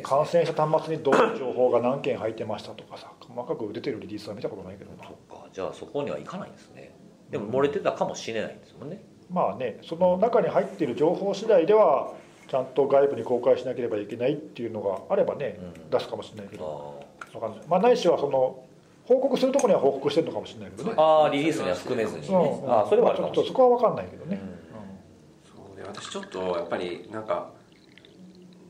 [0.03, 5.03] 感染した端末にどういう情報が何件入ってましたとかさ細かく出てるリリースは見たことないけどな。
[5.03, 6.93] そっかじゃあそこにはいかないんですね。
[7.31, 9.01] でも漏れてたかもしれないんですもんね。
[9.31, 12.13] まあねその中に入っている情報次第では
[12.47, 15.89] ちゃんと外部に公開しなければいけないっていうのがあればね、うん。
[15.89, 17.03] 出すかもしれないけあど
[17.33, 18.63] わかんない、まあ、ないしはその
[19.05, 20.93] 報告するところには報告してるのかもしれないけどね。
[20.95, 22.27] あーリリースには含めずにね。
[22.27, 22.31] う。
[22.67, 24.39] んあーそれはちょっとそこは分かんないけどね、
[25.43, 27.49] そうで私ちょっとやっぱりなんか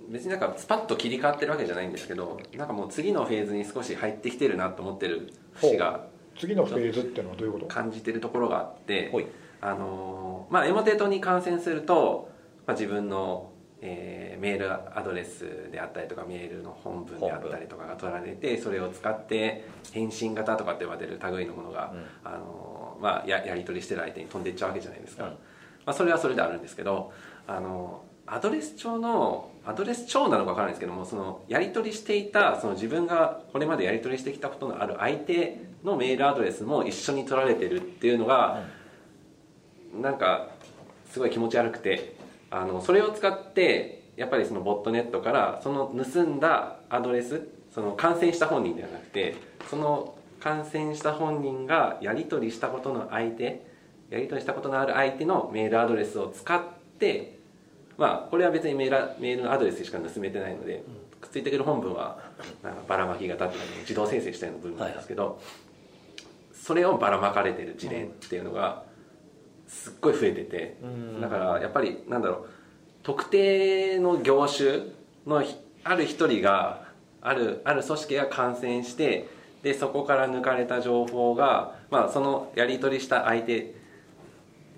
[0.09, 7.65] 別になんかスパッと切り替わってるわけじゃないんですけどなんかもう次のフェーズに少し入ってきてるなと思ってる節が次のフェーズっていうのはどういうこと？
[7.67, 9.11] 感じてるところがあって
[9.61, 12.29] あのーまあエモテットに感染すると、
[12.65, 21.93] まあ、自分の、えーメールアドレスであったりとかメールの本文であったりとかが取られてそれを使って返信型とかって呼ばれる類のものが、
[22.23, 25.29] あのーまあ、ややり取りしてる相手に飛んでいっちゃうわけじゃないですか、うん。
[25.31, 25.37] ま
[25.87, 27.11] あ、それはそれであるんですけど
[27.47, 38.63] あのアドレス帳のアドレス帳なのか分からないですけどもそのやり取りしていたその自分がこれまでやり取りしてきたことのある相手のメールアドレスも一緒に取られてるっていうのが、
[39.95, 40.49] なんか
[41.09, 42.15] すごい気持ち悪くて
[42.51, 49.35] あのそれを使ってやっぱりそのボットネットからその盗んだアドレスその感染した本人ではなくて
[49.69, 53.65] その感染した本人がやり取りしたことの相手
[54.09, 56.61] やり取りしたことのある相手のメールアドレスを使っ
[56.99, 57.38] て
[57.99, 60.83] まあこれは別にメールメールのアドレスしか盗めてないので、
[61.19, 62.17] くっついてくる本文は
[62.63, 65.41] なんかばらまき型って自動生成したような文文なんですけど、
[66.53, 68.83] それをばらまかれてる事例っていうのが
[69.67, 70.77] すっごい増えてて、
[71.21, 72.49] だからやっぱりなんだろう
[73.03, 74.83] 特定の業種
[75.27, 76.87] のひある一人が
[77.21, 79.27] あるある組織が感染して
[79.61, 83.75] でそこから抜かれた情報が、まあ、そのやり取りした相手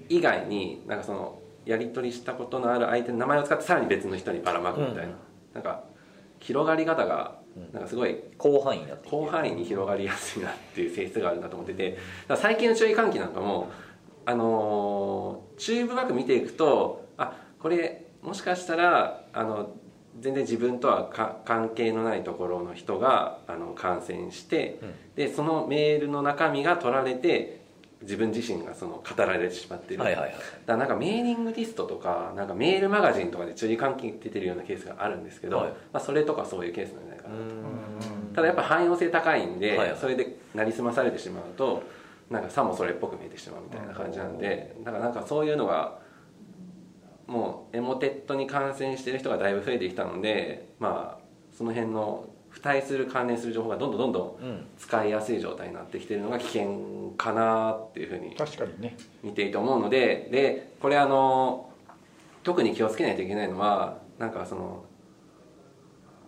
[0.10, 5.10] 以外になんかそのやり取りしたことのある相手の名前を使ってさらに別の人にばらまくみたいな、うん。
[5.54, 5.84] なんか
[6.40, 7.40] 広がり方が
[7.74, 11.98] なんかすごい広範囲になってきて広範囲に広がりやすいなっていう性質があるなと思ってて。
[12.36, 13.70] 最近の注意喚起なんかも
[14.26, 19.76] あのー注意深く見ていくとあこれもしかしたらあの
[20.20, 24.80] 全然自分とはか関係のないところの人があの感染して、
[25.16, 27.61] でそのメールの中身が取られて
[28.02, 30.32] 自分自身がその語られてしまっている、はいはいはい。
[30.32, 35.68] だからなんかメーリングリストとかなんかメールマガジンとかで注意喚起出てるようなケースがあるんですけど、はい。
[35.70, 37.42] まあ、それとかそういうケースなんじゃないかなと。
[37.42, 38.34] うん。
[38.34, 39.98] ただやっぱ汎用性高いんで、はいはい。
[40.00, 41.84] それでなりすまされてしまうと
[42.32, 46.00] なんかさもそれっぽく見えてしまうみたいな感じなんでだからなんかそういうのが
[47.28, 51.22] もうエモテットに感染してる人がだいぶ増えてきたのでまあ
[51.56, 54.66] その辺の付帯する関連する情報がどんどんどんどんうん。
[54.78, 58.98] 使いやすい状態になってきてるのが危険かなっていうふうに確かにね。
[59.24, 61.72] 見ていて思うのででこれあの
[62.44, 64.86] 特に気をつけないといけないのはなんかその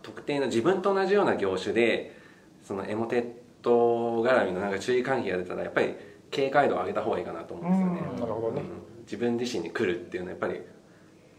[0.01, 2.15] 特定の自分と同じような業種で
[2.63, 3.27] そのエモテッ
[3.62, 5.95] ト絡みのなんか注意喚起が出たらやっぱり
[6.29, 8.12] 警戒度を上げた方がいいかなと思うんですよね。
[8.13, 8.19] うん。
[8.19, 8.62] なるほどね。
[8.62, 9.03] うん。
[9.03, 10.62] 自分自身に来るっていうのはやっぱり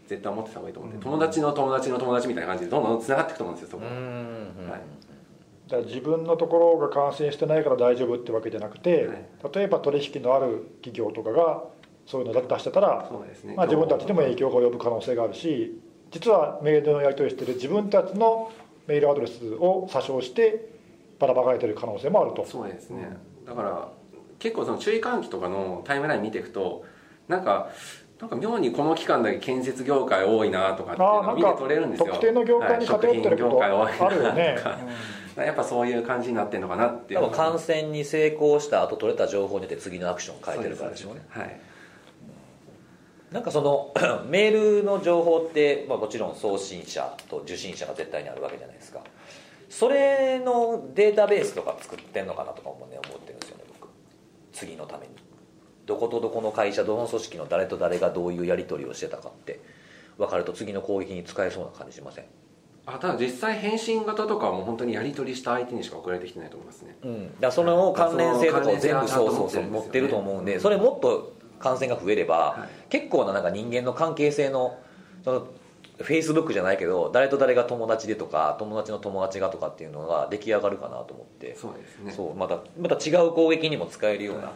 [0.07, 4.69] 絶対思ってた方がいいと思うんで、友達の友達の友達みたいな感じでどんどんつながっていくと思うんですよそこは、うん。
[4.69, 4.81] はい。
[5.67, 9.25] だから自分のところが感染してないから大丈夫ってわけじゃなくて、はい。
[9.53, 11.63] 例えば取引のある企業とかが
[12.05, 13.55] そういうの出してたら、そうですね。
[13.55, 15.79] まあ、自分たちにも影響が及ぶ可能性があるし
[16.11, 18.51] 実はメールのやり取りしてる自分たちの
[18.87, 20.69] メールアドレスを詐称して
[21.19, 22.45] ばらまかれてる可能性もあると。
[22.45, 23.17] そうですね。
[23.45, 23.89] だから
[24.37, 26.85] 結構その注意喚起とかのタイムライン見ていくと
[27.27, 27.69] なんか
[28.19, 32.05] なんか妙にこの期間だけ建設業界多いなとかっていうあのを見て取れるんですよ。
[32.07, 33.99] 特定の業界に偏ってることはい食品業界多い。
[33.99, 34.55] なあるよね。
[34.57, 37.19] とかやっぱそういう感じになってるのかなっていう。
[37.19, 41.25] 多分感染に成功した後取れた情報によって次のアクションを変えてるからでしょうね。
[41.29, 41.59] はい。
[43.31, 43.93] なんかその
[44.29, 49.01] メールの情報って、まあ、もちろん送信者と受信者が絶対にあるわけじゃないですか。
[49.69, 53.89] それのデータベースとか作ってんのかなとかもね思ってるんですよね僕。
[54.53, 55.24] 次のために
[55.85, 59.59] どことどこの会社どの組織の誰と誰がどういうやり取りをしてたかって
[60.17, 62.25] 分かると次の攻撃に使えそうな感じしません？
[62.87, 66.95] あただ実際返信型とかはもう本当にやり取りした相手にしか送られてきてないと思いますね。
[67.03, 70.45] うん、だからその関連性とかを全部そうはそうそう持っててるると思うんん。
[70.45, 72.69] でそれもっと感染が増えれば、はい。
[72.89, 74.77] 結構ななんか人間の関係性の
[75.23, 75.47] その
[75.97, 81.55] フェイスブックじゃないけど誰と誰が友達でとか友達の友達がとかっていうのが出来上がるかなと思って。
[81.55, 82.11] そうですね。
[82.11, 82.35] そう。
[82.35, 84.51] またまた違う攻撃にも使えるような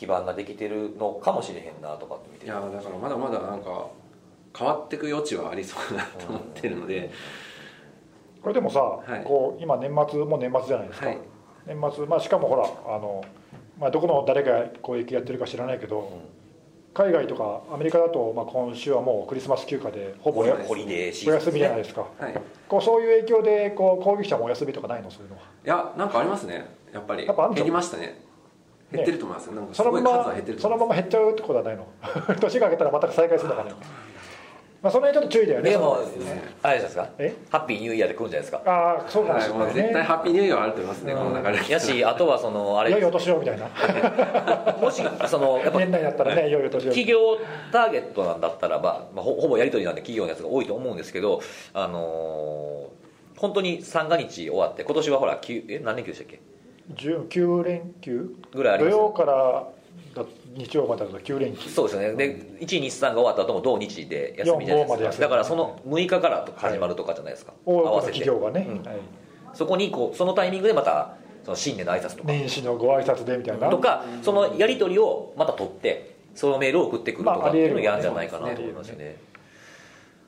[0.00, 3.88] 基盤ができてるのかもしれへんなとかって見ていやだからまだまだなんか
[4.56, 7.10] 変わっていく余地はありそうだなと思ってるので、
[8.40, 9.24] これでもさ、い。
[9.24, 11.18] こう今年末もう年末じゃないですか、はい。
[11.66, 13.22] 年末、まあ、しかもほらあの、
[13.78, 16.10] まあ、どこの誰が攻撃やってるか知らないけど、
[16.94, 20.88] 海外とかアメリカだと、まあ、今週はもうクリスマス休暇でほぼお休み
[21.58, 22.34] じゃないですか、はい、い
[22.66, 25.10] こうそういう影響でこう攻撃者もお休みとかないの？
[25.10, 25.42] そういうのは。
[25.62, 26.66] やなんかありますね。
[26.92, 27.26] やっぱり。
[27.26, 28.29] やっぱ減りましたね
[28.92, 29.52] 減ってると思いますよ。
[29.54, 31.86] なんかすそのまま数は減ってるとそのままま減っちゃうってことはないの。
[32.40, 33.72] 年が明けたらまた再開するのかね
[34.82, 35.70] まあその辺ちょっと注意だよね。
[35.72, 36.28] でもあれじゃ
[36.62, 37.08] ないですか？
[37.18, 37.34] え？
[37.50, 38.70] ハッピーニューイヤーで来るんじゃないですか？
[38.72, 39.72] ああそうかもしれないね。
[39.74, 41.18] 絶対ハッピーニューイヤーはあると思いますね、うん。
[41.18, 41.68] この流れ。
[41.70, 43.68] やしあとはそのあれ良いお年をみたいな。
[44.80, 46.88] もしそのやっぱ年内だったらね良いお年を。
[46.88, 47.18] 企業
[47.70, 51.42] ターゲットなんだったらば、まあ、ほほぼやり取りなんで企業のやつが多いと思うんですけど
[51.74, 53.00] あのー
[53.38, 56.40] 本当に三が日終わって今年はほら9え何連休でしたっけ？10
[56.94, 58.34] 9連休？
[58.52, 59.68] ぐらいあります土曜から
[60.14, 60.24] だ
[60.56, 61.68] 日曜までだと9連休。
[61.70, 62.14] そうですよね。
[62.14, 68.18] で123が終わった後も土日で休みじゃない4 5までですかだからその6日からと始まるとかじゃないですか、多くの合わせて。
[68.18, 68.82] 企業がね、うん。
[68.82, 68.98] はい。
[69.54, 72.28] そこにこうそのタイミングでまたその新年の挨拶とか。
[72.28, 73.70] 年始のご挨拶でみたいな。
[73.70, 79.16] とかそのやり取りをまた取ってそのメールを送ってくるとまあかっていうのをやるんじゃないかなと思いますよね。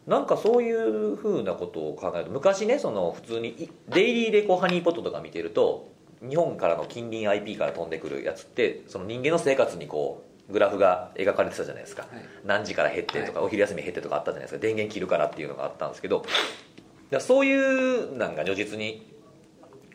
[0.07, 5.92] なんかそういうふうなことを考えると昔ねその普通にいデイリーでこうハニーポットとか見てると
[6.29, 12.25] 日本からの近隣 IP から飛んでくるやつってその人間の生活にこうグラフが描かれてたじゃないですか、はい。
[12.45, 14.61] 何時から減ってとか、お昼休み減ってとかあったじゃないですか。
[14.61, 16.25] 電源切るからっていうのがあったんですけど。
[17.11, 19.07] だそういうなんか如実に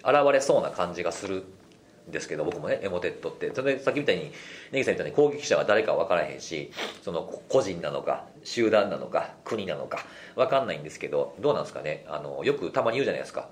[0.03, 1.45] 現れそうな感じがする
[2.07, 3.51] んですけど僕もねエモテットって。
[3.53, 4.31] それでさっきみたいに
[4.71, 9.99] ネギさんみたいに攻撃者が誰か分からへんしそのこ個人なのか集団なのか国なのか
[10.35, 12.05] 分かんないんですけどどうなんですかね。
[12.07, 13.49] あのよくたまに言うじゃないですか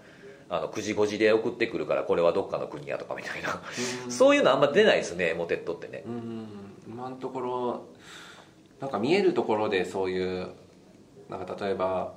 [0.58, 3.62] あの9時5時で送ってくるからこれはどっかの国やとかみたいな。
[4.10, 6.04] そういうのあんま出ないですねエモテットってね。
[6.06, 6.48] うん。
[6.88, 7.86] 今のところ
[8.80, 10.50] なんか見えるところでそういう
[11.30, 12.14] なんか例えば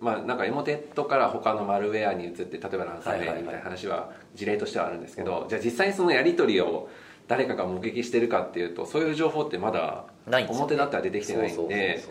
[0.00, 6.88] まあなんかエモテットから他のマルウェアに移って例えばランサムウェアにみたいな話は事例としてはあるんですけど、じゃあ実際にそのやり取りを
[7.28, 10.06] 誰かが目撃してるかっていうとそういう情報ってまだ
[10.48, 12.02] 表だっては出てきてないんで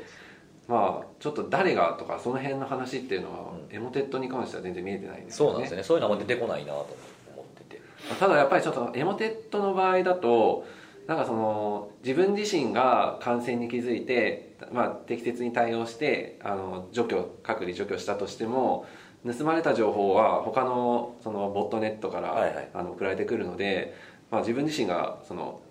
[0.69, 5.49] まあちょっと誰がとかその辺の話っていうのは、エモテットに関しては全然見えてないんですよね。
[5.49, 5.83] そうなんですよね。
[5.83, 6.95] そういうのは出てこないなと
[7.33, 7.81] 思ってて。
[8.19, 10.65] ただやっぱりちょっとエモテットの場合だと
[11.07, 18.85] なんかその自分自身が感染に気づいて、まあ、適切に対応してあの除去隔離除去したとしても
[19.25, 22.69] 盗まれた情報は他のそのボットネットから、はいはい。
[22.75, 23.95] あの送られてくるので、
[24.29, 25.61] まあ、自分自身がその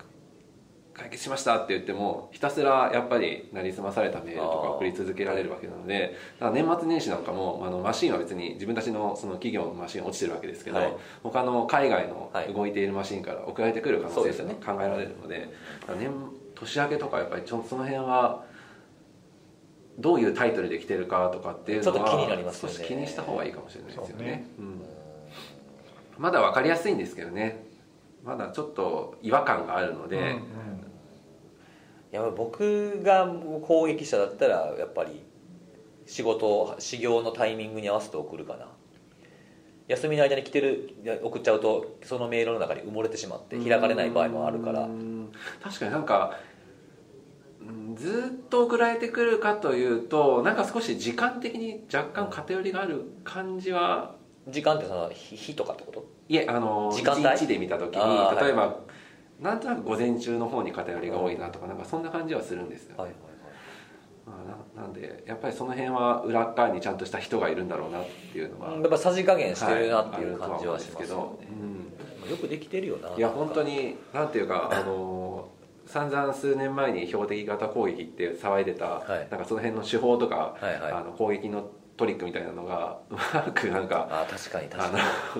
[0.99, 10.93] 解決しましたって言ってもひたすらやっぱりなりすまされたメールとか送り続けられるわけなのでだから年末年始なんかもあのマシンは別に自分たちのその企業のマシン落ちてるわけですけど、はい。
[11.23, 12.53] 他の海外のはい。
[12.53, 15.49] 動いているマシンから送られてくる可能性って考えられるので
[15.81, 16.11] だから年
[16.55, 18.45] 年明けとかやっぱりちょその辺は
[19.99, 22.75] どういうタイトルで来てるかとかっていうのはちょっと気になりますよね。
[22.75, 24.25] 少し気にした方がいいかもしれないですよね。
[24.25, 24.47] ね。
[24.59, 24.83] うん。
[26.19, 27.65] まだ分かりやすいんですけどね。
[28.25, 30.31] まだちょっと違和感があるので、うんうん。
[30.31, 30.39] い
[32.11, 33.27] や僕が
[33.63, 35.23] 攻撃者だったらやっぱり
[36.07, 38.67] 仕事始業のタイミングに合わせて送るかな。
[39.89, 44.83] 休みの間に来てる送っちゃうとそのメールの中に埋もれてしまって開かれない場合もあるから。
[44.83, 46.39] うん確かになんか
[47.61, 54.15] うんずっと送られてくるかというとなんか少し時間的に若干偏りがある感じは
[54.49, 56.07] 時間ってその日日とかってこと？
[56.29, 58.77] いえあの時間帯？1日で見た時に例えば、
[59.41, 63.17] なんとなく午前中の方に偏りが多いなとかなんかそんな感じはするんですよ、はいはい
[64.27, 64.35] ま
[64.77, 72.29] あななんでやっぱりその辺は裏っ側にちゃんとした人がいるんだろうなっていうのは、はいやっぱさじ加減してるなっていうはい感じはしますあるとはよ思うんですけど、うん。
[72.29, 74.69] ねよくできてるよないや本当になんていうか。
[74.71, 75.49] あの
[75.87, 79.29] 散々数年前に標的型攻撃って騒いでた、はい。
[79.31, 80.93] なんかその辺の手法とか、はいはい。
[80.93, 84.89] あの攻撃のトリックみたいなのが うまくなんかあ確かに確あ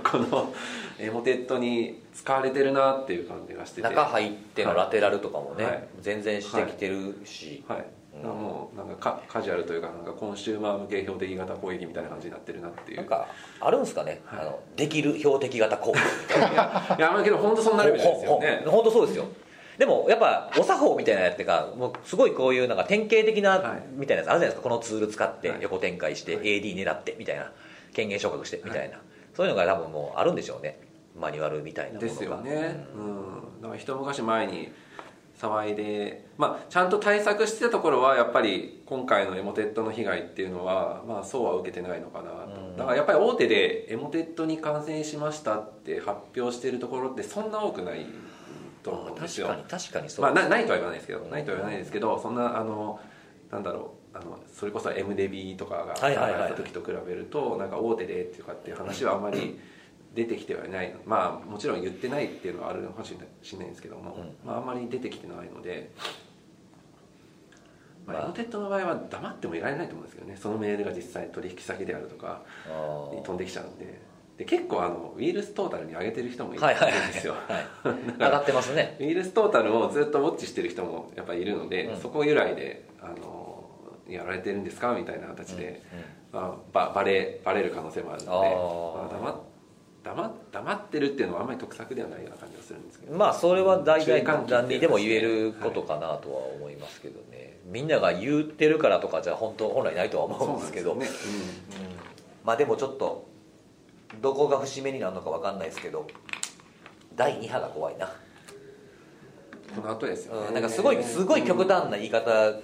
[0.03, 0.25] かに。
[0.25, 0.53] のこの
[0.99, 3.83] エモテットに使われてるなっていう感じがしてて。
[3.83, 5.89] 中入ってのラテラルとかもね、はい。
[6.01, 7.85] 全然してきてるし、はい、
[8.23, 8.29] うん。
[8.29, 12.97] もうなんかカカジュアルというかなんかコンシューマー向け標的型攻撃みたいな感じになってるなっていう。
[12.97, 13.29] なんか
[13.61, 14.41] あるんですかね、はい。
[14.41, 16.97] あのできる標的型攻撃みたいな。
[16.99, 18.63] いやまあけど本当そんなレベルですよね。
[18.67, 19.27] 本当そうですよ
[19.79, 23.83] でもやっぱお作法みたいなやつってかもうすごいこういうなんか典型的なはい。
[23.93, 24.63] みたいなやつあるじゃないですか。
[24.63, 25.63] このツール使ってはい。
[25.63, 26.45] 横展開してはい。
[26.45, 27.53] AD 狙ってみたいな。
[27.93, 28.99] 権限昇格してみたいな、
[29.35, 30.79] そういうのが多分もうあるんでしょうね。
[31.19, 32.07] マニュアルみたいなものが。
[32.07, 34.71] ですよね、うん、だから一昔前に
[35.41, 42.77] 騒いで、まあ、ちゃんと対策してたところはやっぱり今回のエモテットの被害っていうのは、まあ、そうは受けてないのかなと、うん。
[42.77, 48.07] だからやっぱり大手でエモテットに感染しましたって発表してるところってそんな多くない
[48.83, 49.49] と思うんですよ。
[49.49, 53.01] 確かに確かにそう、まあ、なないとは言わないですけどないとは言わないですけどそんなあの
[53.51, 59.59] なんだろうあのそれこそ MDB とかがはいった時と比べるとなんか大手でっていうかっていう話はあまり
[60.15, 60.95] 出てきてはいない。
[61.07, 63.25] まあもちろん言ってないっていうのはあるのかもしれな
[63.65, 65.91] いんですけども、まあ、あんまり出てきてないので。
[68.07, 68.25] まあ、まあ。
[68.25, 70.37] エモテットの場合は黙ってもいられないと思うんですけどね。
[70.37, 72.43] そのメールが実際取引先であるとか
[73.15, 74.01] に飛んできちゃうんで
[74.39, 77.07] で結構あのウイルストータルに上げてる人もいるんはいはいはい。
[77.09, 77.67] ですよ、はい。
[78.19, 78.97] 上がってますね。
[79.01, 82.01] ウイルストータルをずっとウォッチしてる人もやっぱりいるので、うん。
[82.01, 83.65] そこ由来であの
[84.09, 85.83] やられてるんですかみたいな形で、
[86.33, 88.43] まあ、ばバレバレる可能性もあるの
[89.11, 89.35] でまあ黙っ
[90.05, 100.93] 黙黙ってるっていうのはあんまり得策ではないような感じがするんですけどまあそれは大体何にでも言えることかなとは思いますけどね、みんなが言ってるからとかじゃ本当本来ないとは思うんですけど。
[100.93, 101.49] そうなんですよね。
[102.45, 103.28] まあでもちょっと
[104.21, 106.07] どこが節目になるのか分かんないですけど
[107.17, 108.29] 第2波が怖いな、うん
[109.75, 112.55] この後ですよね、うん、なんかすごいすごい極端な言い方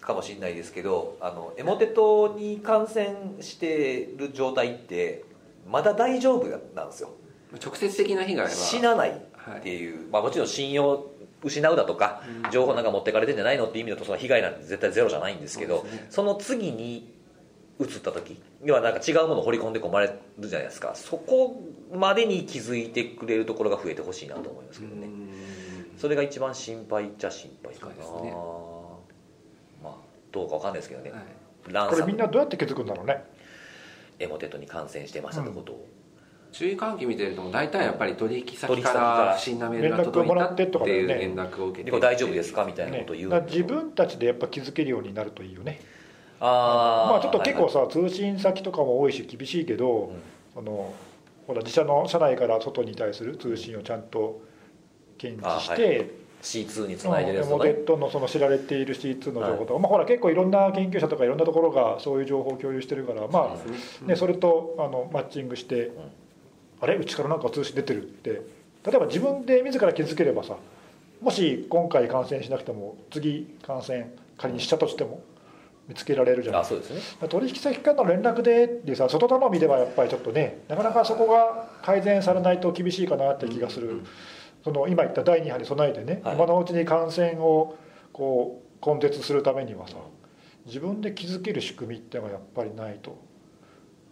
[0.00, 5.24] かもしれないですけどあのエモテトに感染してる状態って
[5.70, 7.10] まだ大丈夫なんですよ。
[7.64, 8.50] 直接的な被害は。
[8.50, 11.06] 死なないっていう、まあ、もちろん信用
[11.42, 17.14] 失うだとか、情報なんか持ってかれてんじゃないのっていう意味だとその被害なんて絶対ゼロじゃないんですけどその次に
[17.80, 20.06] 移った時要はなんか違うものを掘り込んで込まれ
[20.38, 20.94] るじゃないですか。
[20.94, 25.28] そこまでに気づいてくれるところが増えてほしいなと思いますけどね、うん。
[25.98, 28.32] それが一番心配っちゃ心配かな、ね。
[29.82, 29.94] まあ
[30.30, 31.22] どうかわかんないですけどね、はい。
[31.72, 33.24] ランこれみんなどうやって気づくんだろうね。
[34.20, 35.72] エモテットに感染してましたってこと。
[35.72, 35.88] を、
[36.52, 39.36] 注意喚起見てると大体やっぱり取引先からら。
[39.36, 41.84] 不審なメールが届いたっていう連絡を受けて。
[41.86, 43.30] でこれ大丈夫ですかみたいなねことを言う。
[43.30, 45.80] だから自分たちでやっぱ気づけるようになるといいよね
[46.46, 50.12] あーまあちょっと結構さ、通信先とかも多いし厳しいけど、
[50.52, 50.94] その
[51.46, 54.42] ほら自社の社内から外に対する通信をちゃんと
[55.16, 56.10] 検知しあて、
[56.42, 65.92] C2 につないでるやつエモとかねデットのその知られている C2 の情報とか、まあ、ほら結構いろんな研究者とかいろんなところがそういう情報を共有してるから、まあね、それとあのマッチングして、
[66.80, 66.96] あれ？
[66.96, 68.42] うちからなんか通信出てるって。
[68.84, 70.56] 例えば自分で自ら気づければさ
[71.22, 75.22] もし今回感染しなくても次感染仮にしたとしても
[75.88, 76.60] 見つけられるじゃない。
[76.62, 77.28] あそうですね。
[77.28, 84.02] 取引先からの連絡でってさ外頼みではやっぱりちょっとねなかなかそこが改善されないと厳しいかなって気がする、
[84.64, 86.34] その今言った第2波に備えてね、はい。
[86.36, 87.76] 今のうちに感染を
[88.12, 89.96] こう根絶するためにはさ
[90.66, 93.18] 自分で気づける仕組みっていうのがやっぱりないと、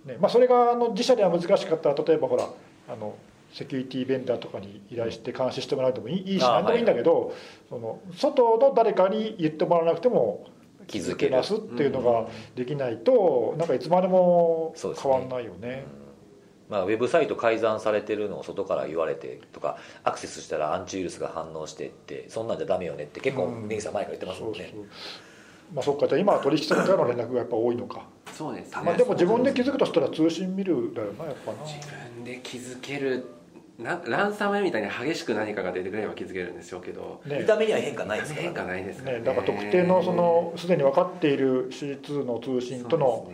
[0.05, 2.49] ねまあ、それがあの自社では難しかったら例えばほら
[2.89, 3.15] あの
[3.53, 7.35] セキュリティベンダーとかに依頼して監視してもらうでもいいしあ何でもいいんだけど、
[7.69, 10.47] その外の誰かに言ってもらわなくても
[10.93, 15.11] 気づけるますっていうのができないとなんかいつまでもそうですね。
[15.13, 15.85] 変わんないよね。
[16.69, 23.69] まあ、ウェブサイト改ざんされてるのを外から言われてとかアクセスしたらアンチウイルスが反応してってそんなんじゃダメよねって結構うん。
[23.69, 24.87] ネギさん前から言ってますもんね、そうそう。
[25.75, 28.83] まあそっかじゃあ今は取引先からの連絡がやっぱ多いのか、そうですね。
[28.85, 31.59] まあ、でも自分で気づくとしたら通信見るだよなやっぱな。
[31.67, 31.79] 自
[32.15, 33.27] 分で気づける
[33.79, 37.21] なランサムウェアみたいに激しく何かが出てくれば気づけるんでしょうけど。
[37.27, 37.39] ね。
[37.41, 43.33] 見た目には変化ないですから変化ないですからね、だから特定のそのすでに分かっている C2 の通信との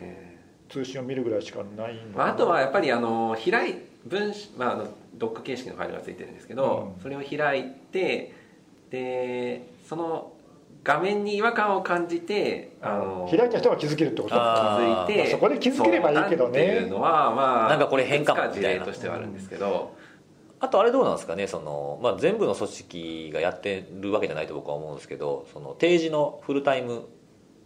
[0.68, 2.16] 通信を見るぐらいしかないのかな。
[2.16, 3.74] まあ、あとはやっぱりあの開い
[4.07, 7.03] 文章、まあ、あのドック形式のファイルがついてるんですけど、うん。
[7.03, 8.33] それを開いて
[8.90, 10.33] でその
[10.85, 14.35] 画面に違和感を感じてあの開いた人は気づけるってこと？
[14.37, 16.51] あ気づいて、まあそこで気づければいいけどね。
[16.51, 19.96] っていうのはまあなんかこれ変かもいくつ事例としてはあるんですけど、
[20.61, 27.07] あとあれどうなんですかねその、まあ、全部の組織がやってるわけじゃないと僕は思うんですけどその定時のフルタイム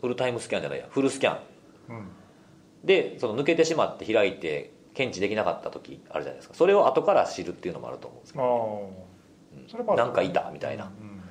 [0.03, 1.39] フルタイムスキャンじゃないやフルスキャン。
[1.91, 2.09] うん。
[2.85, 6.55] でその抜けてしまって開いて検知できなかった時あるじゃないですか。
[6.55, 8.47] それを後から知るっていうのもあると思うんですけああ。
[9.71, 10.03] それもある。
[10.03, 10.87] なんかいたみたいな。
[10.87, 11.23] うん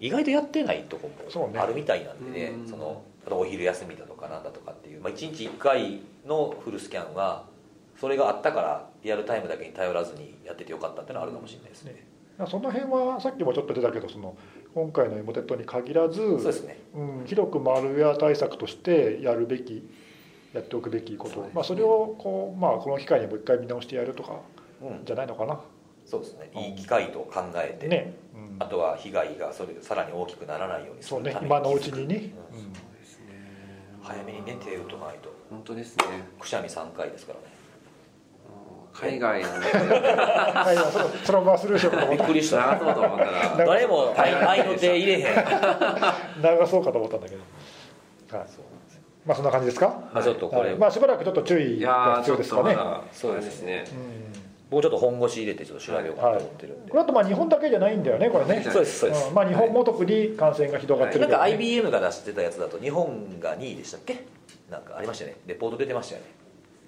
[0.00, 2.68] 意外とやってないとこもあるみたいなんでねうん。
[2.68, 7.46] そのお昼休みだとかなんだとかっていう、まあ、1日1回のフルスキャンは
[8.00, 12.06] それがあったからリアルタイムだけに頼らずにやっててよかったっていうのはあるかもしれないですね、
[12.46, 14.36] その辺はさっきもちょっと出たけどその
[14.74, 19.88] 今回のエモテットに限らずそうですねうん、広くマルウェア対策としてやるべき
[20.54, 21.34] やっておくべきこと。
[21.34, 21.54] そうですね。
[21.54, 24.40] まあ、それをこう、まあ、この機会にもう一回見直してやるとか
[24.80, 25.04] うん。
[25.04, 25.60] じゃないのかな、
[26.06, 26.50] そうですね。
[26.54, 28.56] いい機会と考えて、ね、うん。
[28.58, 31.30] あとは被害がそれさらに大きくならないようにすそうね。
[31.30, 32.22] るため今のうちにね、うん。
[32.22, 32.64] うん。
[32.64, 33.24] そうですね。
[34.02, 35.34] 早めにね手を打たないと。
[35.50, 36.04] 本当ですね。
[36.38, 37.57] くしゃみ3回ですからね
[39.00, 43.56] 海外なんではいそのそのままスルーしようかと思っびっくりした長そうと思ったら。
[43.66, 45.24] 誰も愛愛の手入れへん。
[46.66, 48.46] そうかと思ったんだけど、はい、
[49.24, 50.78] まあそんな感じですか、まあちょっとこれ、はい。
[50.78, 52.76] まあしばらくちょっと注意が必要ですかね。
[53.12, 53.84] そうでそうですすね
[54.70, 58.54] 僕ちょっと本腰入れてちょっと調べようかなと思ってるんで、これあとまあ日本だけじゃないんだよねこれね。
[58.56, 58.64] はい。
[58.64, 59.34] そうですそうです、うん。
[59.34, 64.24] まあ日本も特に感染が広がってるなんか IBM が出してたやつだと日本が2位でしたっけ？
[64.70, 65.36] なんかありましたよね。
[65.46, 66.26] レポート出てましたよね。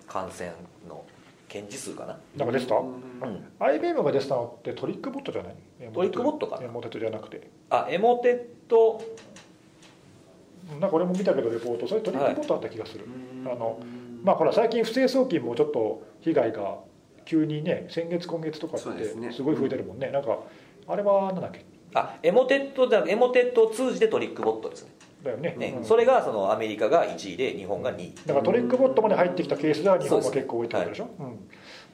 [0.06, 0.50] 感染
[0.88, 1.04] の
[1.50, 2.18] 検知数かな？
[2.36, 3.44] なんか出てた、うん。
[3.58, 5.54] IBM が出てたのってトリックボットじゃない？
[5.92, 6.64] トリックボットかな？
[6.64, 7.50] エモテットじゃなくて。
[7.68, 9.02] あエモテット
[10.80, 13.80] なんか俺も見たけどレポートそれトリックボットあった気がする、うんあの
[14.22, 16.76] まあほら最近不正送金もちょっと被害が
[17.24, 20.10] 急にね先月今月とかってすごい増えてるもんね。
[20.10, 20.38] なんか
[20.86, 21.64] あれはなんだっけ？
[21.94, 24.92] あエモテットじゃエモテットを通じてトリックボットですね
[25.22, 25.54] だよね。
[25.58, 25.84] ねうん。
[25.84, 28.14] それがそのアメリカが1位で日本が2位。
[28.26, 30.28] だからトリックボットまで入ってきたケースでは日本そうです。
[30.28, 31.08] も結構多いってことでしょ？
[31.18, 31.48] うん。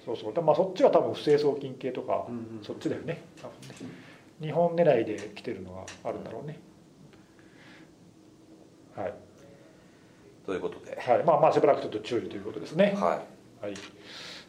[0.05, 0.35] そうそう。
[0.35, 2.65] だまあそっちは多分不正送金系とか、うんうん。
[2.65, 3.23] そっちだよね。
[3.41, 4.07] 多分ね。
[4.41, 6.59] 日本狙いで来てるのがあるんだろうね。
[8.95, 9.15] はい、
[10.47, 10.99] ということで。
[10.99, 12.95] はい、まあまあしばらくちょっと注意ということですね。
[12.97, 13.23] は
[13.61, 13.75] はい、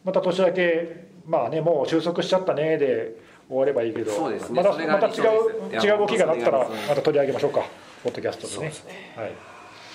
[0.03, 3.15] また年明けまあねもう収束しちゃったねで
[3.47, 4.61] 終わればいいけどそうですね。
[4.61, 7.65] またまた違う違う動きがなったらまた取り上げましょうか
[8.03, 9.13] ポッドキャストでねね。
[9.15, 9.31] はい。
[9.31, 9.33] い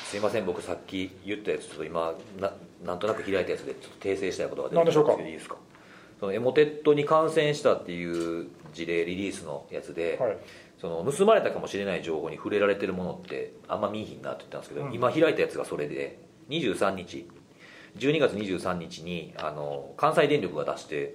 [0.05, 2.53] すいません僕さっき言ったやつちょっと今な
[2.85, 5.31] なんとなく開いたやつでちょっと訂正したいことが出て何でしょうかきたんですけど。
[5.31, 5.57] いいですか？
[6.21, 10.37] そのエモテットに感染したっていう事例リリースのやつで、はい。
[10.81, 14.93] その盗まれたかもしれない情報に触れられてるものってあんま見えひんなって言ったんですけど、うん。
[14.93, 17.29] 今開いたやつがそれで23日
[17.99, 21.15] 12月23日にあの関西電力が出して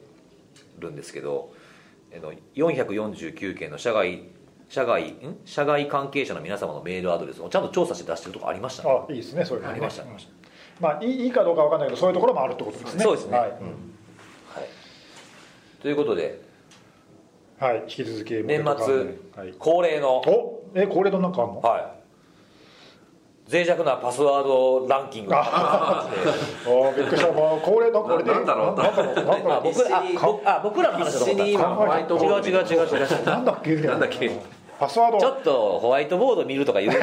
[0.79, 1.53] るんですけど
[2.15, 4.23] あの449件の社外
[4.69, 5.37] 社外ん？
[5.45, 9.05] 社外関係者の皆様のメールアドレスをちゃんと調査して出してるとこありましたね。
[9.09, 9.73] あいいですねそういうのね。
[9.73, 10.09] ありましたうん。
[10.79, 13.03] まあいいいいかどうかわかんないけどそういうところもあるってことですね。
[13.03, 13.37] そうですね。
[13.37, 13.59] はい、はい、
[15.81, 16.41] ということで
[17.59, 18.65] はい、引き続き年末
[19.35, 21.61] はい、恒例のおえこれどんなんかあんの？
[21.61, 21.97] はい。
[23.49, 25.31] 脆弱なパスワードランキング。
[25.31, 26.05] があ
[26.95, 27.31] びっくりした。
[27.31, 28.75] もう恒例のこれでななんだろう。
[28.75, 29.41] なんだろうなんだろ
[30.35, 31.41] うあ僕らの話だと思った。
[31.41, 31.43] 違
[32.17, 33.25] う違う違う違う。
[33.25, 33.75] なんだっけ？
[33.77, 34.29] なんだっけ？
[34.79, 35.19] パスワード。
[35.19, 36.93] ちょっとホワイトボード見るとか言う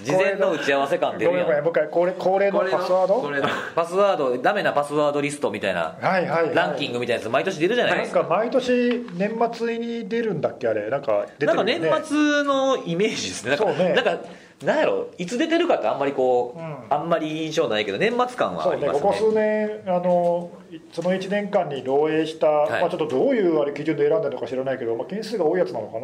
[0.00, 1.48] 事前の打ち合わせ感出ごるやん。
[1.48, 1.64] めんごめん。
[1.64, 3.14] もう一回恒例恒例のこれのパスワード？
[3.14, 3.48] これの。
[3.74, 8.20] パスワードダメなパスワードリストみたいなはいはい、はい、ランキングみたいなやつ毎年出るじゃないですか。
[8.20, 10.90] なんか毎年年末に出るんだっけあれ。
[10.90, 13.50] なんか出てなんか年末のイメージですね。
[13.50, 13.92] なんかそうね。
[13.94, 14.18] なんか
[14.64, 16.76] なんやろいつ出てるかってあんまりこう、うん。
[16.90, 18.98] あんまり印象ないけど年末感はそうありますね。
[18.98, 20.50] ねここ数年あの
[20.92, 22.80] その1年間に漏洩した、はい。
[22.82, 26.00] まあ、ちょっとどういうあれ基準で選んだのか知らないけど、まあ、件数が多いやつなのか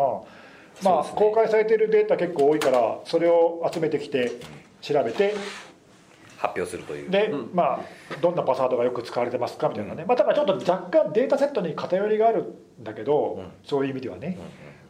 [0.83, 4.33] な、まあ公開されてるデータ結構多いからそれを集めてきて
[4.81, 5.35] 調べて
[6.39, 7.11] 発表するという。
[7.11, 7.51] で、うん。
[7.53, 7.81] まあ
[8.21, 13.49] どんなパスワードがよく使われてますかみたいなね、まあ、だからちょっと若干データセットに偏りがあるんだけど、うん。
[13.65, 14.39] そういう意味ではね、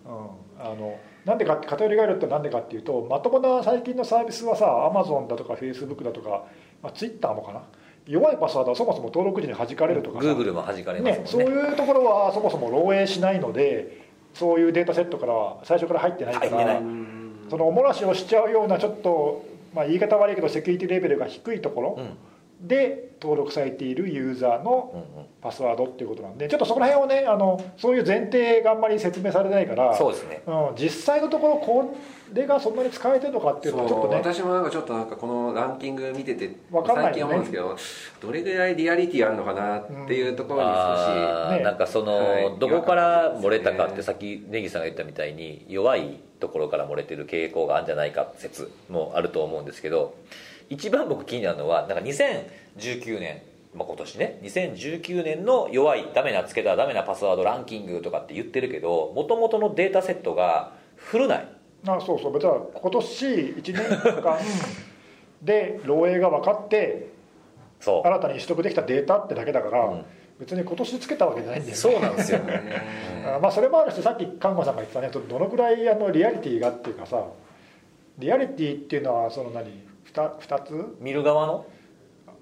[0.04, 0.12] うん、
[0.60, 0.98] あの
[1.28, 6.44] なんでか偏りがあるってなんでかっていうとまともな最近のサービスはさアマゾンだとかフェイスブックだとか、
[6.82, 7.60] まあ、ツイッターもかな。
[8.06, 10.24] 弱いパスワードはそもそも登録時に弾かれるとかさ。
[10.24, 16.82] グーグルも弾かれますね、そういうところはそもそも漏洩しないのでそういうデータセットからは最初から入ってないから入ってない。
[17.50, 22.16] そのおもらしをしちゃうようなちょっと、まあ、言い方悪いけどセキュリティレベルが低いところ、うん
[22.60, 25.04] で登録されているユーザーの
[25.40, 30.42] パスワードっていうことなんでちょっとそこら辺をねあのそういう前提があんまり説明されないからそうですね。
[30.46, 31.96] うん、実際のところこ
[32.32, 37.12] れがそんなに使われてるのかっていうのはちょっとね私もなんかちょっとなんかこのランキング見ててわかんないよね。
[37.12, 37.76] 最近思うんですけど
[38.28, 42.58] どれぐらいリアリティあるのかなっていうところに少し、ねなんかその、はい。
[42.58, 50.14] どこから漏れたかってさっきネギさんが言ったみたいに弱いところから漏れてる傾向があるんじゃないか説もあると思うんですけど
[50.70, 53.42] 一番僕気になるのはなんか2019年、
[53.74, 54.38] まあ、今年ね。
[54.42, 61.48] 2019年の弱いダメなつけたダメなパスワードランキングとかって言ってるけどもともとのデータセットが古ない。
[61.86, 62.32] あそうそう。
[62.32, 64.38] 別に今年1年間
[65.42, 67.12] で漏洩が分かって
[67.80, 70.04] そ新たに取得できたデータってだけだから、うん。
[70.38, 71.72] 別に今年つけたわけじゃないんだよね。
[71.72, 72.40] うそうなんですよ
[73.26, 77.24] あまあそれもあるしさっき看護さんが言ってたねどどのくらいあのリアリティがっていうかさ
[78.18, 79.88] リアリティっていうのはその何？
[80.14, 80.96] 2, 二つ？
[81.00, 81.66] 見る側の？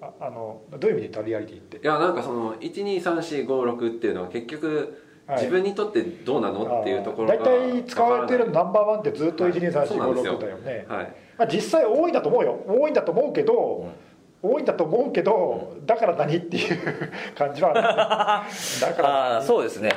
[0.01, 1.79] ああのどういう意味で言っリアリティって？
[1.79, 5.39] いやなんかその123456っていうのは結局はい。
[5.39, 6.81] 自分にとってどうなの？
[6.81, 9.53] っていうところが大体使われてるナンバーワンってずっとはい。
[9.53, 10.39] そうなんですよ。
[10.39, 11.15] 123456だよね、はい。
[11.39, 12.65] まあ、実際多いんだと思うよ。
[12.67, 13.89] 多いんだと思うけど、
[14.43, 16.79] 多いんだと思うけどだから何っていう
[17.35, 17.87] 感じはある、ね、
[18.87, 19.35] だから。
[19.35, 19.91] ああそうですね。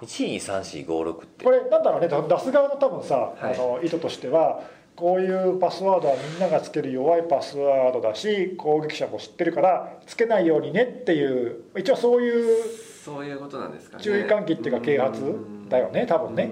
[0.00, 0.08] うん。
[0.08, 1.44] 123456って。
[1.44, 3.54] これなんだろうね出す側の多分さ、はい。
[3.54, 4.62] あの意図としては
[4.96, 12.68] こういうパスワードはみんながつける弱いパスワードだし攻撃者も知ってるからつけないようにねっていう一応そういう
[13.04, 14.02] そういうことなんですかね。
[14.02, 15.20] 注意喚起っていうか啓発
[15.68, 16.50] だよね多分ね。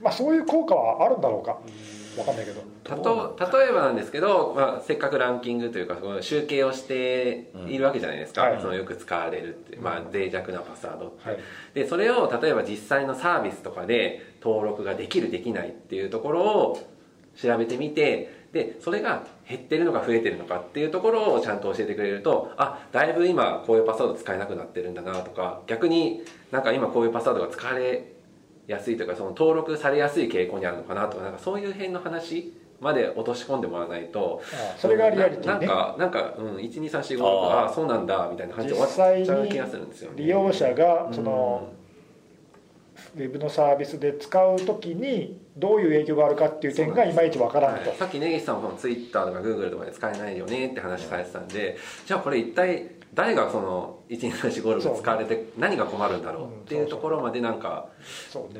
[0.00, 1.58] まあそういう効果はあるんだろうか。
[2.18, 2.96] わかんないけどた？
[2.96, 8.60] と例えばなんですけど、まあ、せっかくランキングというかその集計をしているわけじゃないですか、はい。
[8.60, 11.38] そのよく使われるって、まあ、脆弱なパスワードって、はい。
[11.74, 16.90] でそれを例えば実際のサービスとかで登録ができるできないっていうところを
[17.36, 28.12] 調べてみてでそれが減ってるのか増えてるのかっていうところをちゃんと教えてくれるとあだいぶ今こういうパスワード使えなくなってるんだなとか逆になんか今こういうパスワードが使われ
[28.66, 34.42] やすいというかその登録されやすい傾向にあるのかなとかなんかそういう辺の話まで落とし込んでもらわないと
[34.78, 35.66] それがリアリティね。
[35.66, 37.72] ななんかなんか、うん、12345ああ。
[37.72, 40.16] そうなんだみたいな感じで終わっちゃう気がするんですよね。
[40.20, 41.68] に利用者がその
[43.14, 47.88] ウェブのサービスで使う時にどういう影響があるかっていう点がいまいちわからんと。
[47.88, 57.88] はい、さっき根岸さんもツイッターとかグーグルとかで使えないよねって話されてたんで、じゃあこれ一体誰がその123456で使われて何が困るんだろうっていうところまでなんか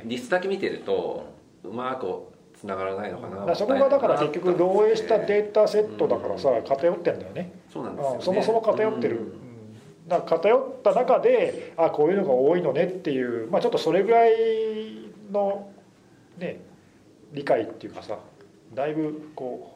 [0.04, 1.26] リストだけ見てると
[1.62, 7.52] うまくつながらないのかなそこがだから結局漏洩したデータセットだからさ偏ってんだよね。
[7.72, 8.22] そうなんですよ、ね、うん。
[8.22, 9.30] そもそも偏ってる、ううんん。
[10.08, 14.32] だから偏った中であこういうのが多いのねっていう、まあ、ちょっとそれぐらい
[15.30, 15.70] の
[16.38, 16.60] ね
[17.32, 18.18] 理解っていうかさ
[18.74, 19.75] だいぶこう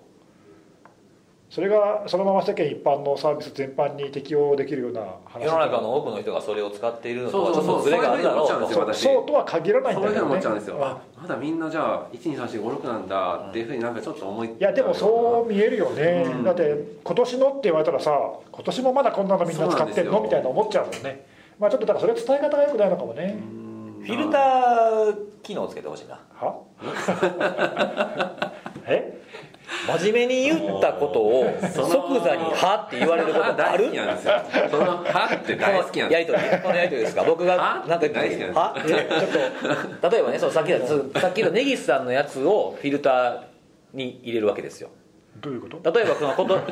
[1.50, 5.44] それがそのまま世間一般のサービス全般に適用できるような話。
[5.44, 7.74] 世の中の多くの人がそれを使っているのとはちょそうそう。
[7.74, 9.02] そうっとズレがあるだろうそういうふうに思っちゃうんですよ私。
[9.02, 9.14] そう。
[9.14, 10.20] そうとは限らないんだよね。
[10.20, 10.82] 思っちゃうんですよ、うん。
[10.84, 16.44] あまだみんなじゃあ123456なんだっていうふうになんかちょっと思いいやでもそう見えるよね、うん。
[16.44, 18.16] だって今年のって言われたらさ
[18.52, 20.20] 今年もまだこんなのみんな使ってるの？
[20.20, 21.26] みたいな思っちゃうもんね。
[21.58, 23.40] まあちょっとだからそれ伝え方がよくないのかもね、う
[24.02, 24.04] ん。
[24.06, 26.20] フィルター機能をつけてほしいな。
[26.36, 26.60] は？
[28.86, 29.20] え？
[29.86, 33.86] 真面目に言ったことを 即座に「は」って言われることあ大る？
[33.86, 34.32] 好きなんですよ
[34.70, 37.24] その「は」って大好きなんですりとりこのやりとりですか？
[37.24, 38.74] 僕がはなんか言った時大好きなんですは？
[38.86, 39.08] え
[39.62, 43.38] ちょっと例えばねそうさっきのさっきの根岸さんのやつをフィルター
[43.94, 44.88] に入れるわけですよ
[45.40, 45.92] どういうこと？
[45.92, 46.58] 例えばそのこと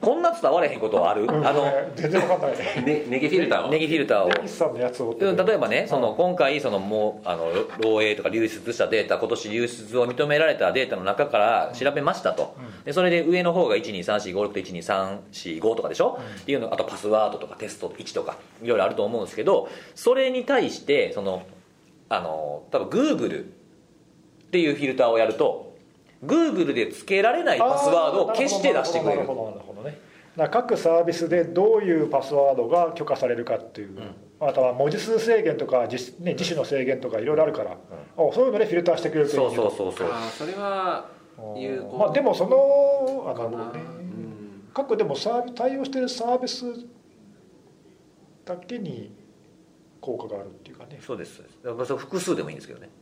[0.00, 1.26] こんな伝われへんことはある？
[1.30, 2.58] あのえー全然わかんない。
[2.84, 3.70] ねネギフィルターを。
[3.70, 4.30] ネギフィルターを。
[5.46, 12.54] 例えばねその今回そのもうあの漏洩とか流出したデータ今年流出を認められたデータの中から調べましたと、
[12.84, 21.42] でそれで上の方が12345と12345とかでしょ、っていうのあとパスワードとかテスト1とかいろいろあると思うんですけどそれに対してその
[22.08, 23.46] あの多分 Google っ
[24.50, 25.69] ていうフィルターをやると
[26.24, 29.16] Google で付けられないパスワードを消して出してくれる。
[29.18, 29.98] なるほどなるほどね。
[30.50, 33.98] 各サービスでどういうパスワードが許可されるかっていう、
[34.38, 37.76] あとは文字数制限とか自,、ね、自主の制限とかいろいろあるから、あ
[38.16, 40.08] そういうのでフィルターしてくれるといいそうそうそうそう。
[40.38, 41.08] それは
[41.56, 44.62] 有効まあでもそのあかな、のねうん。
[44.72, 46.64] 各でもサービ対応してるサービス
[48.44, 49.12] だけに
[50.00, 51.58] 効果があるっていうかね、そうですそうです。
[51.64, 52.88] だから複数でもいいんですけどね。
[52.94, 52.99] うん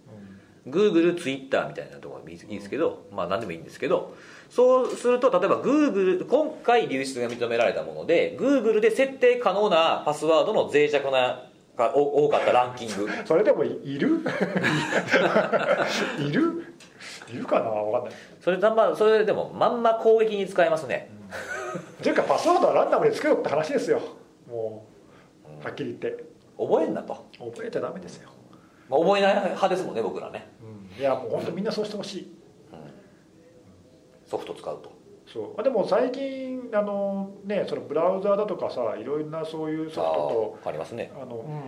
[0.70, 4.14] Google、Twitter みたいなところでもいいんですけど、まあ何でもいいんですけど、
[4.50, 11.44] そうすると、例えば Google、今回流出が認められたもので、Google で設定可能なパスワードの脆弱な
[11.76, 13.08] がお多かったランキング。
[13.26, 14.20] それでもいいる？
[16.18, 16.64] いる？
[17.32, 17.66] いるかな？
[17.68, 18.18] わかんない。
[18.40, 21.10] それだまあそれでもまんま攻撃に使えますね。
[22.00, 24.00] っていうかパスワードはランダムでつけろって話ですよ。
[24.48, 24.86] も
[25.62, 26.24] うはっきり言って。
[26.58, 27.26] 覚えんなと。
[27.38, 28.30] 覚えちゃダメですよ、
[28.88, 30.48] まあ、覚えない派ですもんね、僕らね。
[30.98, 32.34] いやもう本当みんなそうしてほしい。
[34.26, 34.92] ソフト使うと。
[35.32, 35.42] そう。
[35.54, 41.12] まあでも最近あのねそのブラウザーだとかさいろいろなそういうソフトあありますね。
[41.14, 41.64] とあの、うん、あの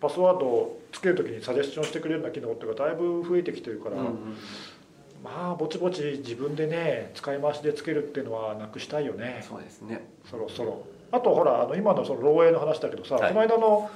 [0.00, 4.36] パスワードをつけるときにサジェスションしてくれるような機能っていうのがだいぶ増えてきてるから、うんうん。
[5.22, 9.44] まあぼちぼち自分でね使い回しでつけるっていうのはなくしたいよね。
[9.46, 10.06] そうですね。
[10.28, 10.84] そろそろ。
[11.12, 13.28] あとほらあの今のその漏洩の話だけどさ、はい。
[13.28, 13.88] この間の、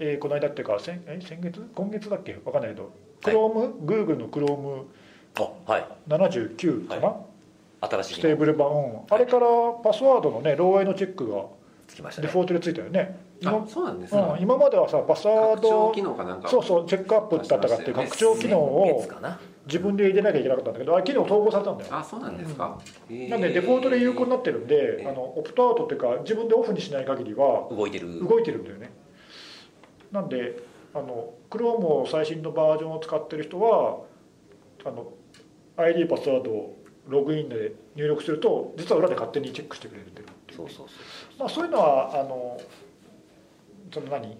[0.00, 1.60] えーこの間っていうか先え先月？
[1.74, 2.38] 今月だっけ？
[2.44, 2.90] わかんないけど。
[3.22, 3.34] はい。
[3.34, 4.84] Chrome、Google の Chrome79
[5.36, 5.82] あはい。
[5.82, 9.46] かな、新しいステーブル版、うんあれから
[9.84, 11.44] パスワードのね漏洩のチェックが
[11.86, 12.28] つきましたね。
[12.28, 13.18] デフォルトでついたよね。
[13.42, 15.94] 今,、あそうなんですね、うん、今まではさパスワード
[16.46, 19.34] そうそうチェックアップだったかっていう拡張機能先を。
[19.66, 21.90] 自分で入れなきゃいけなかったんだけどあれ機能統合されたんだよ。
[21.94, 22.78] あそうなんですか、
[23.08, 23.28] へー。
[23.28, 25.06] なんでデフォルトで有効になってるんでえ。
[25.08, 28.26] あのオプトアウトっていうか自分でオフにしない限りは動いてる。
[28.26, 28.90] 動いてるんだよね
[30.12, 30.62] なんで
[30.94, 34.00] あの Chrome を最新のバージョンを使ってる人は
[34.84, 35.12] あの
[35.76, 36.76] ID パスワードを
[37.08, 40.86] ログインで入力すると実は裏で勝手にチェックしてくれるっていうそうそうそう。
[41.38, 42.60] まあ、そういうのはあの
[43.92, 44.36] その何？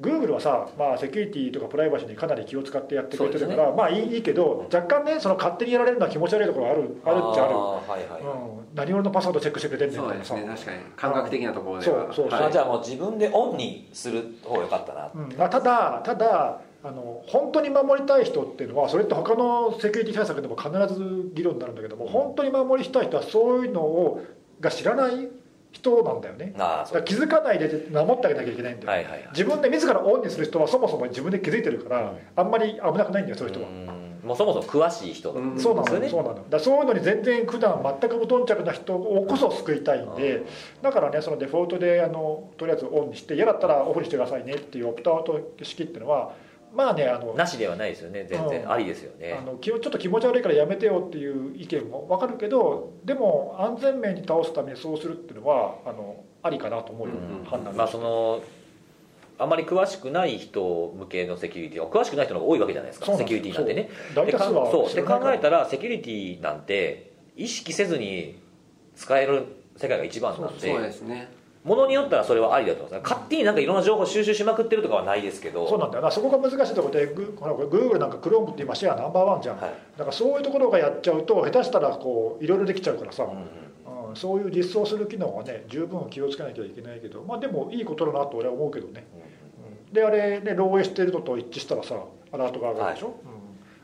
[0.00, 7.54] Google はさ、まあ、セキュリティとかプライバシーにかなり気を使ってやってくれてるから、そうまあいいいいけど若干ねその勝手にやられるのは気持ち悪いところがあるあるっちゃある。
[7.54, 8.22] ーはいはい。
[8.22, 8.24] う
[8.62, 10.46] ん、何俺のパスワードチェックしてくれてんねんそうね。
[10.46, 12.06] 確かに感覚的なところでは。
[12.06, 12.44] そうそうはい。
[12.46, 15.10] あじゃあもう自分でオンにする方がよかったな。
[15.14, 24.24] うんまあ、ただただあの本当に守りたい人っていうのはそれって他のセキュリティ対策でも必ず議論になるんだけども本当に守りたい人はそういうのを
[24.60, 25.28] が知らない
[25.72, 26.52] 人なんだよね。
[26.56, 29.28] だから気づかないで守ってあげなきゃいけないんだよ、はいはいはい。
[29.32, 34.10] 自分で自らオンにする人はそもそも自分で気づいてるから、あんまり危なくないんだよそういう人は、うん。
[34.24, 35.32] もうそもそも詳しい人。
[35.32, 35.98] うんそうなの。
[35.98, 40.44] ねそうなのだそういうのに全然普段全く無頓着な人をこそ救いたいんで
[40.82, 46.32] だからねそのデフォルトであのとりあえずオンにして嫌だったらオフにしてくださいねっていうオプトアウト式っていうのは
[46.74, 48.48] まあねあのなしではないですよね全うん。
[48.50, 49.36] 然ありですよね。
[49.38, 57.44] あの気をちょっと気持ち悪いからやめてよっていう意見も分かるけどでも安全面に倒すためにそうするっていうのはあのありかなと思うよ、うん。
[57.44, 58.40] 判断まあその
[59.38, 63.16] あまり詳しくない人向けのセキュリティ詳しくない人の方が多いわけじゃないですか。
[63.16, 63.88] セキュリティなんてね。
[64.14, 64.26] そう。
[64.26, 68.38] 大多数はで考えたらセキュリティなんて意識せずに
[68.94, 69.46] 使える
[69.76, 70.70] 世界が一番なんで。
[70.72, 73.02] そうですねものによったらそれはありだと思います。
[73.02, 75.68] 勝手になんかいろんな情報収集しまくってるとかはないですけど。
[75.68, 76.02] そうなんだよ。
[76.02, 79.70] なそこが難しいところでグほらこれ Google なんか Chrome って今シェアナンバーワンじゃん、はい。
[79.96, 84.16] だからそういうところがやっちゃうと下手したらこういろいろできちゃうからさ、うんうんうん。
[84.16, 87.22] そういう実装する機能はね十分気をつけなきゃいけないけど。
[87.22, 89.30] まあでもいいことだなと俺は思うけどね、うん
[89.90, 91.96] であれね漏洩してるのと一致したらさ
[92.30, 93.20] アラートが上がるでしょ、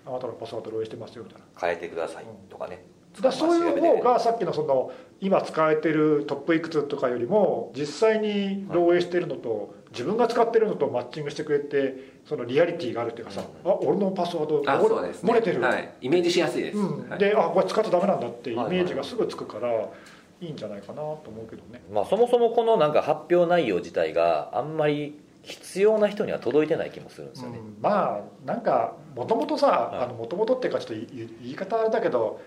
[0.07, 1.47] うん、あなたのパスワード漏洩してますよみたいな。
[1.61, 2.85] 変えてくださいとかね
[3.23, 15.09] だそういう方がさっきのその今使えてるトップいくつとかよりも実際に漏洩してるのと自分が使ってるのとマッチングしてくれてそのリアリティがあるっていうかさ、あ俺のパスワードあ漏ね。
[15.23, 17.09] 漏れてる、はい、イメージしやすいです、うん。
[17.09, 17.19] はい。
[17.19, 21.83] であこれ使っちゃダメなんだってイメージがはいすぐつくからいいんじゃないかなと思うけどね。
[21.91, 27.77] まあ、そもそもこのなんか発表内容自体があんまり必要な人には届いてない気もするんですよね、うん。
[27.81, 30.15] まあなんかもともとさはい。
[30.15, 31.09] もともとっていうかちょっと言い
[31.43, 32.41] 言い方あれだけど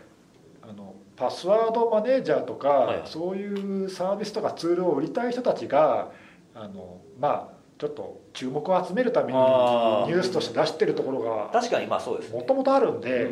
[1.19, 3.01] パスワードマネージャーとか、はい。
[3.05, 6.11] そういうサービスとかツールを売りたい人たちが
[6.55, 12.39] あのまあちょっと注目を集めるためにニュースとして出してるところが確かにまあそうですね。
[12.39, 13.31] もともとあるんで、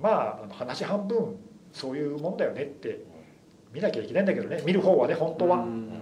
[0.00, 1.36] まあ話半分
[1.72, 3.00] そういうもんだよねって
[3.72, 4.62] 見なきゃいけないんだけどね。
[4.64, 5.56] 見る方はね本当は。
[5.58, 6.00] うん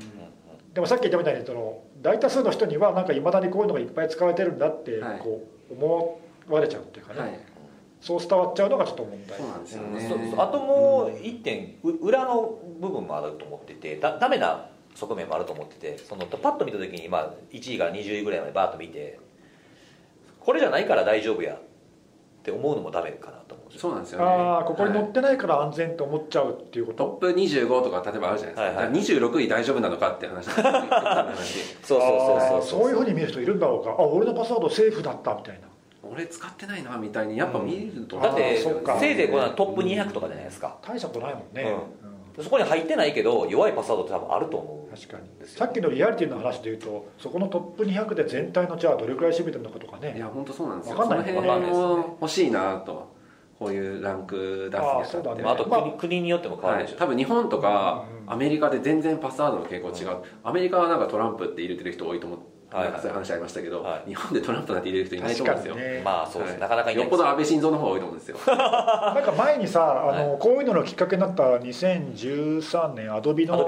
[0.75, 5.19] でもさっき言ったみたいにその大多数の人にはなんかいまだにこういうのがいっぱい使われてるんだってはい。
[5.21, 7.54] こう思われちゃうっていうかね、はい
[8.05, 9.39] そう伝わっちゃうのがちょっと問題。
[9.39, 10.01] そうなんですようんね。
[10.09, 10.41] そうそう。
[10.41, 19.19] あともう一点う裏の部分もあると思っててだダメな側面もあると思っててそのパッと見た時に、まあ、1位から20位ぐらいまでバーッと見て
[20.39, 21.59] これじゃないから大丈夫やっ
[22.45, 23.81] て思うのもダメかなと思うんですよ。
[23.81, 24.25] そうなんですよね。
[24.27, 28.89] ああここに載はいってないから安全と思っちゃうっていうこと、トップ25とか例えばあるじゃないですか,、はいはい。
[28.93, 30.69] 26位大丈夫なのかって話 そうそう
[31.83, 32.81] そうあーそう。
[32.83, 33.93] そういうふうに見る人いるんだろうか。
[33.99, 35.69] あ俺のパスワードセーフだったみたいな
[36.11, 38.57] 俺使ってないなみたいにやっぱ見ると、だって
[38.99, 40.79] せいぜいこのトップ200とかじゃないですか。
[40.83, 41.77] 大したことないもんね、
[42.43, 45.59] そこに入ってないけど弱いパスワードって多分あると思う確かにですよ。
[45.61, 50.15] さっきのリアリティの話でいうとそこのトップ200で全体のじゃあどれくらい占めてるのかとかね。
[50.17, 50.97] いや本当そうなんですよ。
[50.97, 51.29] わかんない。
[51.29, 51.87] その辺わかんないですね。
[51.87, 53.15] も欲しいなと
[53.59, 55.45] こういうランク出すにあたって。
[55.45, 62.45] あとまあ国,、国によっても変わはいるでしょ、多分日本とかアメリカで全然パスワードの傾向違う、アメリカはなんかトランプって入れてる人多いと思って、
[62.83, 64.09] なんかそういう話ありましたけど、はい。
[64.09, 66.03] 日本でトランプなんて入れる人いないと思うんですよ、ね。
[66.05, 66.61] まあそうです、はい。
[66.61, 68.39] なかなかいないよっぽど安倍晋三の方が多いと思うんですよ。
[68.47, 73.65] なんか前にさあの、こういうののきっかけになった2013年アドビの？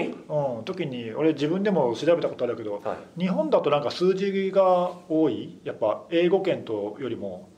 [0.58, 3.20] うん、時に俺自分でも調べたことあるけどはい。
[3.20, 5.60] 日本だとなんか数字が多い？
[5.64, 7.48] やっぱ英語圏とよりも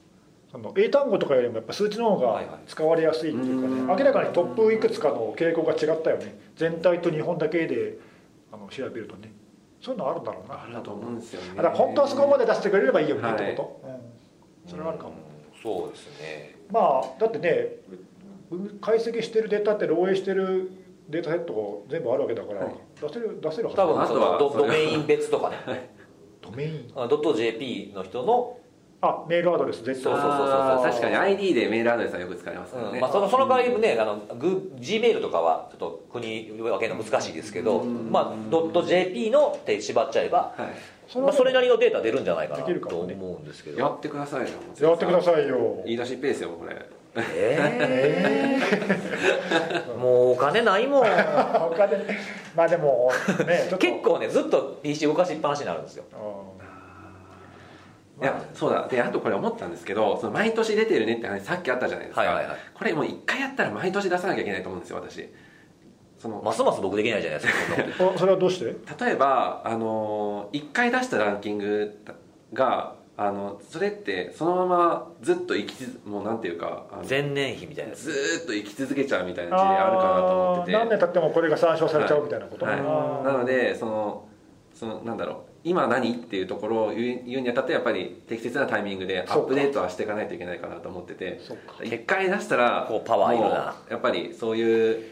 [0.51, 3.86] その英単語とかよりもやっぱ数値の方が使われやすいっていうかね、うん。
[3.86, 6.38] 明らかにトップいくつかの傾向が違ったよね。
[6.57, 7.99] 全体と日本だけで
[8.51, 9.30] あの調べるとね
[9.81, 10.62] そういうのあるんだろうな。
[10.62, 11.49] あると思うんですよね。
[11.57, 15.29] だから本当はそこまで出してくれればいいよねってこと、うん、それはあるかも、うん
[15.62, 16.57] そうですね。
[16.70, 17.66] まあだってね
[18.51, 20.70] う解析してるデータって漏洩してる
[21.09, 22.74] データセットが全部あるわけだから、はい。
[23.01, 25.57] 出せる出せるはず多分あとはドドメイン別とかね。
[26.41, 26.93] ドメイン。
[26.95, 28.59] あドット .jp の人の、
[29.01, 30.90] あメールアドレス絶対そうそうそうそう。
[30.90, 33.01] 確かに ID でメールアドレスはよく使われますからね、うん。
[33.01, 38.11] まあ、そのその代わりねあのグ Gmail とかはちょっと国分けるの難しいですけど、うん。
[38.11, 40.74] まあ、ドット .jp のって縛っちゃえば、はい。
[41.07, 43.78] それはまあ、それなりのデータ出るんじゃないかなできるかと思うんですけど。
[43.78, 44.49] やってくださいよ
[44.80, 45.82] やってくださいよ。
[45.84, 46.76] 言い出しっぺですよこれ。
[47.16, 49.96] ええー？
[49.99, 51.07] もうお金ないもん。
[51.07, 51.11] え
[51.70, 51.99] 他で
[52.55, 53.11] まあでも
[53.46, 56.05] ね結構ねずっと PC 動かしっぱなしになるんですよ。
[56.12, 56.67] うん
[58.20, 58.88] いやそうだ。
[58.88, 62.56] であとこれ思ったんですけどその毎年出てるねって話さっきあったじゃないですか、はいはいはい。
[62.74, 65.28] これもう一回やったら毎年出さなきゃいけないと思うんですよ私。
[66.18, 68.64] そのますます僕できないじゃないですか それはどうして？
[69.04, 71.96] 例えばあの1回出したランキング
[72.52, 78.10] があのそれってそのままずっと生きつもうなんていうか前年比みたいなやつ。
[78.10, 80.78] ーっと生き続けちゃうみたいな事例あるかなと思ってて。
[80.78, 82.74] 何年経ってもこれが参照されちゃうみたいなこと、はい。
[82.74, 83.22] あー。
[83.22, 84.24] なのでその
[84.74, 86.12] そのなんだろう今何？
[86.12, 91.40] っていうところを言う言うにあたってやっぱり適切なタイミングでアップデートはしていかないといけないかなと思ってて。
[91.82, 93.48] 一回出したらこうパワーいるな。
[93.48, 93.56] もう
[93.90, 95.04] やっぱりそういう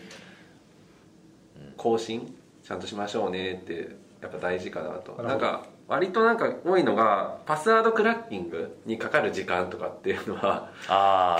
[1.76, 5.22] 更新ちゃんとしましょうねってやっぱ大事かなと。
[5.22, 10.72] なんか割となんか多いのがパスワードクラッキングにかかる時間とかっていうのは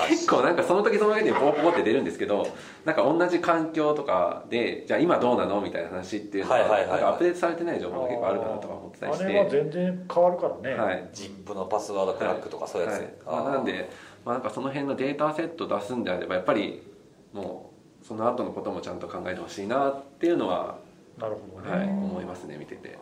[0.07, 2.47] 結構なんかその時その時にポコポコって出るんですけど
[2.85, 6.89] なんか同じ環境とかでじゃあ今どうなのみたいな話っていうのははいはいはいはい。
[6.91, 11.09] なんかアップデートされてない情報が結構あるかなとか思ってたりしあれはて全然変わるからね、はい。
[11.11, 13.11] ジップのパスワードクラックとかそういうやつ、はい。
[13.25, 13.89] まあ、なんで、
[14.23, 16.87] まあ、なんかその辺のデータセット出すんであればやっぱり
[17.33, 20.77] もうその後のこともちゃんと考えてほしいなっていうのは、
[21.17, 22.97] なるほどね、はい、思いますね見てて、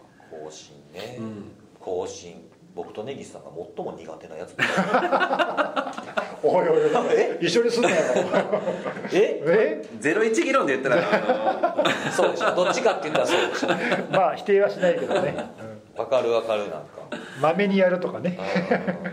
[0.45, 1.43] 更新ね、うん、
[1.79, 2.35] 更新。
[2.75, 4.53] 僕と根岸さんが最も苦手なやつ。
[6.43, 6.91] おいおいおい。
[7.15, 7.37] え？
[7.41, 7.95] 一緒にすんなよ。
[9.13, 9.41] え？
[9.45, 9.87] え？
[9.99, 10.97] ゼロ一議論で言ったら。
[10.97, 12.53] あのそうでしょ。
[12.53, 13.69] どっちかって言ったらそうでしょ。
[14.11, 15.35] まあ否定はしないけどね。
[15.95, 16.67] わかるわかるな。
[16.67, 16.94] んか
[17.41, 18.37] まめにやるとかね。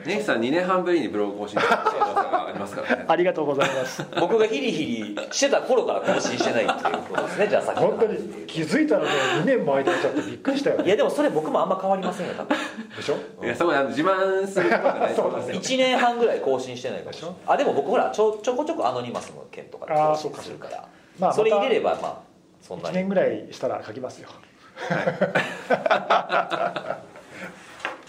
[0.06, 3.04] ネギさん2年半ぶりにブログ更新した噂がありますからね。
[3.08, 4.04] ありがとうございます。
[4.20, 9.10] 僕がヒリヒリしてた頃から更新してないっていうことですねじゃあさっきの本当に気づいたらね
[9.40, 10.84] 2年も間にちゃってびっくりしたよね。
[10.86, 12.56] いやでもそれ僕もあんま変わりませんよ多分。
[12.96, 13.16] でしょ？
[13.44, 15.60] いやそこあの自慢することがないと思いますよ。
[15.60, 20.88] 1年半ぐらい更新してないかもしれないあでも僕ほらちょちょこちょこアノニマスの件とかで更新するから。
[21.18, 22.18] まあそれ入れればまあ
[22.62, 24.28] そんな1に年ぐらいしたら書きますよ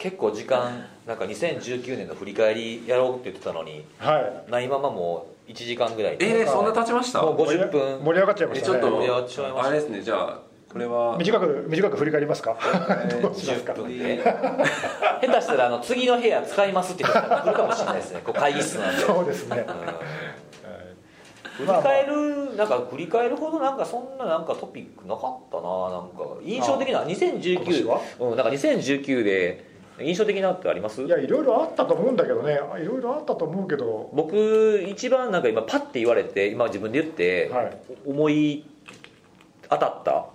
[0.03, 4.51] 結構時間なんか2019年の振り返りやろうって言ってたのにはい。
[4.51, 6.17] ないままもう1時間ぐらい。
[6.17, 7.21] でえー、そんな経ちました？
[7.21, 7.99] もう50分。
[8.03, 8.77] 盛り上がっちゃいましたね。
[8.79, 9.67] えちょっと盛り上がってしまいました。
[9.69, 10.39] あれですねじゃあ
[10.73, 11.17] これは？
[11.17, 12.57] 短く短く振り返りますか？
[13.21, 13.97] どうしますか？10分。
[13.97, 18.21] で下手したらあの次の部屋使いますって言ったら来るかもしれないですね。
[18.25, 19.01] こう会議室なんで。
[19.03, 19.65] そうですね。
[21.55, 26.41] 振り返るなんか振り返るほどなんかそんななんかトピックなかったななんか。
[26.43, 28.01] 印象的な今年2019は？
[28.19, 31.03] うんなんか2019で印象的なってあります？
[31.03, 32.59] いやいろいろあったと思うんだけどね。
[32.81, 34.09] いろいろあったと思うけど。
[34.13, 37.77] 僕一番なんか今パッて言われて今自分で言ってはい。
[38.05, 38.65] 思い
[39.69, 40.25] 当たった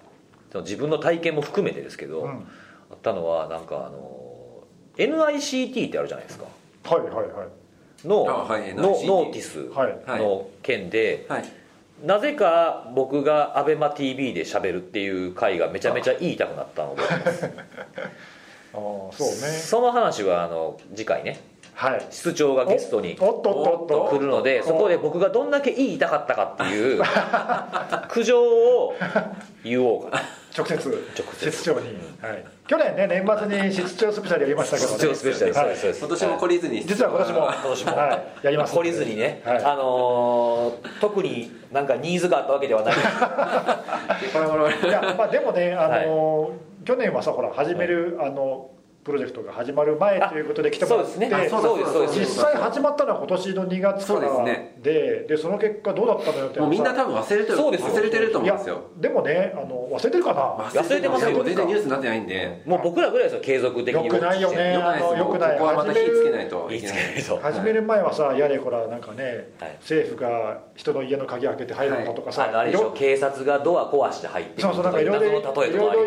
[0.52, 2.30] その自分の体験も含めてですけど、うん。
[2.30, 4.64] あったのはなんかあの
[4.96, 6.44] NICT ってあるじゃないですか。
[6.84, 8.06] はいはいはい。
[8.06, 10.20] の,、あはいのノーティスはい。
[10.20, 11.44] の件で、はい。
[12.04, 17.50] なぜか僕が ABEMATV で喋るっていう回がめちゃめちゃ言いたくなったのを覚えてます
[18.74, 19.34] ああそうね。
[19.34, 21.40] その話はあの次回ね。
[21.74, 22.06] はい。
[22.10, 24.08] 室長がゲストにおっとっとっと。
[24.10, 27.02] 来るのでおそこで僕がどんだけ言いたかったかっていう
[28.10, 28.94] 苦情を
[29.62, 30.22] 言おうかな。
[30.56, 30.88] 直接。
[31.16, 31.50] 直接。
[31.52, 31.88] 室長に、
[32.20, 34.98] はい、去年ね年末に室長スペシャルやりましたけどね。
[34.98, 35.54] 室長スペシャル。
[35.54, 35.76] はい。
[35.76, 36.84] そうです今年も懲りずに。
[36.84, 37.38] 実は今年も。
[37.38, 37.96] 今年も。
[37.96, 39.64] はい、やります懲りずにね、はい。
[39.64, 42.94] あのー特になんかニーズがあったわけではない。
[44.32, 46.50] これこれこれいやまあでもねあの、
[46.88, 48.70] 去年はさほら始める、あの
[49.04, 51.36] プロジェクトが始まる前ということで来てもらってそうですね。
[51.36, 51.92] あそうです。
[51.92, 52.20] そうです。
[52.20, 57.88] 実際始まったのは今年の2月からでででその結果どうだったのよってもうみんな多分忘れてるそうですよ。
[57.88, 58.82] 忘れてると思うんですよ。
[58.98, 60.42] でもねあの忘れてるかな？
[60.64, 61.44] 忘れてますよ。
[61.44, 62.62] 全然ニュースになってないんで。
[62.66, 64.06] もう僕らぐらいですよ継続的に。
[64.06, 64.74] よくないよね。
[64.74, 65.58] よくないですあのよくない。
[65.58, 66.66] ここはまた火つけないと。
[66.68, 67.38] 言いけないと。
[67.38, 69.76] 始める前はさやれこらなんかね、はい。
[69.80, 72.92] 政府が人の家の鍵開けて入るのとかさ、あのあれでしょ。
[72.92, 75.40] 警察がドア壊して入ってくそうそうなんかいろいろ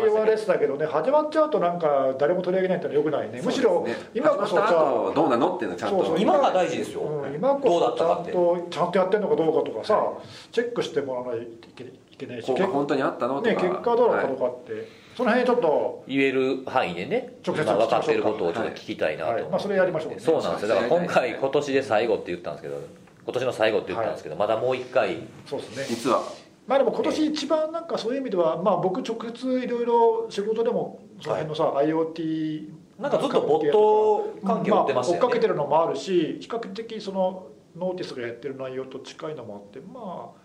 [0.04, 10.18] 言われてたけどね始まっちゃうとなんか誰も取り上げないってのはよくないねむしろ今こそさどうなのっていうのちゃんとそうそう今が大事ですよ、うん今どうだこそちゃんったとちゃんとやってるのかどうかとかさ、は
[10.50, 22.80] チェックしてもらわないといけいけないし効果本当にあったのとかね、結果どうだったのかって、その辺ちょっと、言える範囲でね直接まあ分かっていることをちょっと聞きたいなと思って、はいまあ、それやりましょうねそうなんですよだから今回今年で最後って言ったんですけど
[23.24, 26.22] 今年の最後って言ったんですけど、まだもう一回そうですね実は
[26.66, 32.68] まあでも今年一番なんかそういう意味では、まあ、僕直接いろいろ仕事でもその辺のさ、IoT
[32.98, 35.18] なんかずっとボット関係を追ってましね。
[35.18, 37.46] あ、追っかけてるのもあるし比較的その
[37.76, 40.42] ノーティスがやってる内容と近いのもあってまあ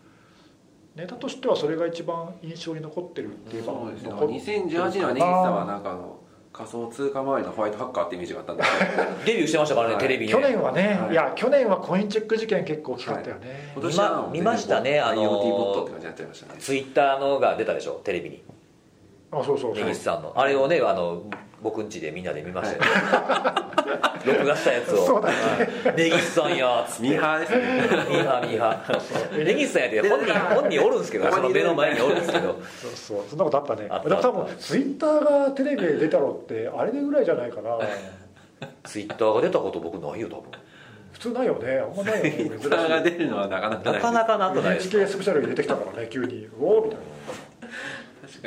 [0.95, 4.09] ネタとしてはそれが一番印象に残ってるっていうかそうですね。
[4.09, 6.19] 残ってる2018年は根岸さんはなんかあの
[6.53, 10.01] 仮想通貨周りのホワイトハッカーってイメージがあったんですけどデビューしてましたからね、はい。
[10.01, 11.11] テレビに去年はね、はい。
[11.11, 16.59] い、や去年はコインチェック事件結構大きかったよね、今年は見ましたねあのー IoT ボットって感じになっちゃいましたね。
[16.59, 18.43] ツイッターのが出たでしょテレビに
[19.32, 19.86] あそうそうそう。
[19.86, 20.34] 根岸さんの。
[20.36, 21.23] あれをねあの
[21.61, 22.82] 僕ん家でみんなで見ましたよ、
[24.25, 25.05] 録画したやつを。
[25.05, 25.36] そうだね
[25.97, 27.03] 「根岸さんや」っつって。
[27.03, 27.57] ミーハーですね。
[28.09, 29.45] ミーハーミーハー。
[29.45, 32.47] 根岸さんやって本人本人おるんですけどその目の前におるんですけど。
[32.80, 33.88] そうそうそんなことあったね。
[33.89, 37.80] あったでも多分ツイッターがテレビで出たのってあれでぐらいじゃないかな
[38.84, 40.43] ツイッターが出たこと僕ないよ多分。
[41.13, 41.80] 普通ないよね。
[41.80, 47.01] あんまないよね ツイッターが出るのはなかなかなないかなかなくないですか？NHK スペシャルに出てきたからね急に「おお」みたいな。
[47.01, 47.16] 確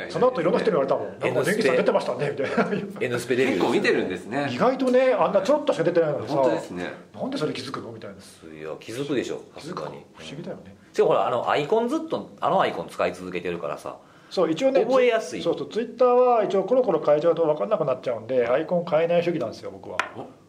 [0.01, 0.11] かにね。
[0.11, 2.85] その後いろんな人に言われたもん「なんか N スペネギさん出てましたね」みたいな。
[3.01, 4.47] N スペデビュー結構見てるんですね。
[4.51, 6.33] 意外とねあんなちょっとしか出てないのにさ。
[6.35, 6.93] 本当ですね。
[7.13, 7.91] なんでそれ気づくの？
[7.91, 8.15] みたいな。
[8.15, 10.03] いや気づくでしょさかすがに。
[10.15, 10.75] 不思議だよね。
[10.93, 13.97] しかもほらあのアイコンずっとあのアイコン使い続けてるからさ。
[14.29, 15.41] そう一応ね覚えやすい。
[15.43, 19.97] そうそうツイッターは一応コロコロ変えちゃうと分かんなくなっちゃうんでアイコン変えない主義なんですよ僕は。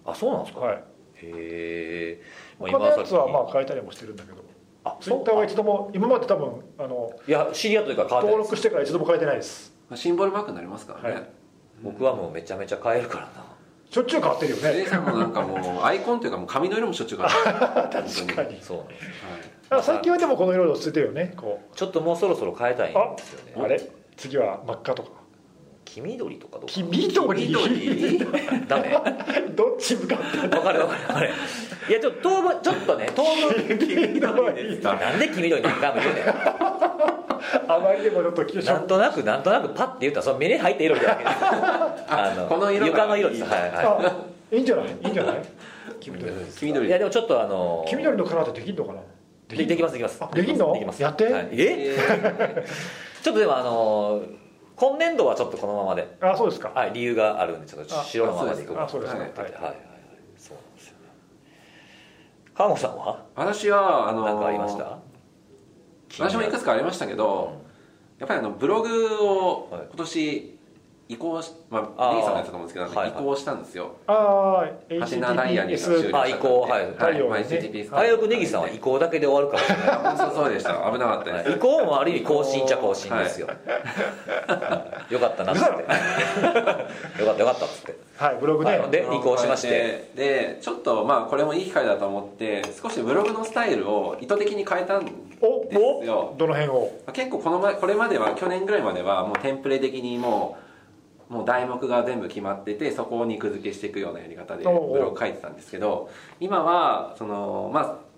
[0.04, 0.76] あそうなんですか、はい。
[0.76, 0.82] へ
[1.22, 2.22] え
[2.60, 4.42] 他のやつはまあ変えたりもしてるんだけど
[4.84, 8.14] あツイッターは一度も今まで多分あのいや知り合ってないです。
[8.14, 9.72] 登録してから一度も変えてないです。
[9.88, 11.28] まあシンボルマークになりますからね、はい。
[11.82, 13.30] 僕はもうめちゃめちゃ変えるからな。
[13.90, 14.86] しょっちゅう変わってるよね。
[14.86, 18.04] さんもなんかもうアイコンというかもう髪の色もしょっちゅう変わってる。
[18.26, 18.60] 確かに。
[18.60, 19.00] そうなんです。
[19.04, 23.52] だから最近はでもこの色落ち着いてるよねこちょっともうそろそろ変えたいんですよね。
[23.56, 23.80] うあれ？
[24.16, 25.10] 次は真っ赤とか
[25.94, 27.46] 黄緑とかどうか黄緑？
[27.48, 28.66] 黄緑？
[28.66, 28.96] ダメ。
[29.54, 31.30] どっち向かってわかるわかるわかる。
[31.88, 34.94] いやちょっと当分ちょっとね当分黄緑ですか？
[34.94, 42.86] なんで黄緑に何回も言うねんあまりにもちょっと気なんとなくなんとなくパッて言ったらその目に入った色みたいなだけですあの この色が。
[42.86, 43.42] 床の色です。
[43.42, 44.00] はいは
[44.50, 44.86] あいいんじゃない？
[44.86, 45.36] いいんじゃない？
[46.00, 49.00] 黄緑黄緑いいやでもちょっとあの黄緑のカラーってできんのかな？
[49.48, 50.18] でできますできます。
[50.22, 50.72] あできんの？
[50.72, 51.02] できます。
[51.02, 51.24] やって。
[51.26, 51.48] はい。
[51.52, 51.94] え？
[51.98, 52.64] え
[53.22, 54.22] ちょっとでもあの
[54.76, 56.16] 今年度はちょっとこのままで。
[56.20, 56.70] あそうですか。
[56.70, 59.20] はい理由があるんでちょっとあ白のままでいくあそうですか。
[59.20, 59.30] はい。
[59.32, 59.42] はい。
[59.42, 59.76] はいはい
[60.36, 61.08] そうなんですよね。
[62.54, 64.98] 川本さんはー私はあのー何かありました？
[66.18, 67.62] 私もいくつかありましたけど、
[68.18, 69.82] やっぱりあのブログをはい。
[69.88, 70.58] 今年
[71.12, 72.10] 移行し、まあー。
[72.10, 73.08] あネギさんがやってたと思うんですけど、はいはい。
[73.08, 73.96] 移行したんですよ。
[74.06, 76.60] ああハテナダイヤリーが終了あ移行。
[76.60, 80.08] はい太陽まあね HTTPS あやくネギさんは移行だけで終わるからね。
[80.08, 80.72] あそうそうでした。
[80.90, 83.48] 危なかったです、移行もある意味更新っちゃ更新ですよ、
[85.10, 85.60] よかったなって。
[87.20, 87.96] よかったよかったっつって。
[88.16, 88.90] はいブログね、はい。
[88.90, 89.68] で移行しまして。
[89.68, 95.10] ででちょっとまあこれもいい機会だと思って少しブログのスタイルを意図的に変えたん
[95.40, 96.34] おですよ。
[96.38, 96.90] どの辺を？
[97.12, 100.71] 結構この前これまでは去年ぐらいまではもうテンプレ的にもう
[101.32, 106.10] もう題目が全部決まっててそこを肉付けしていくようなやり方でブログ書いてたんですけど
[106.40, 108.12] 今はそのまあ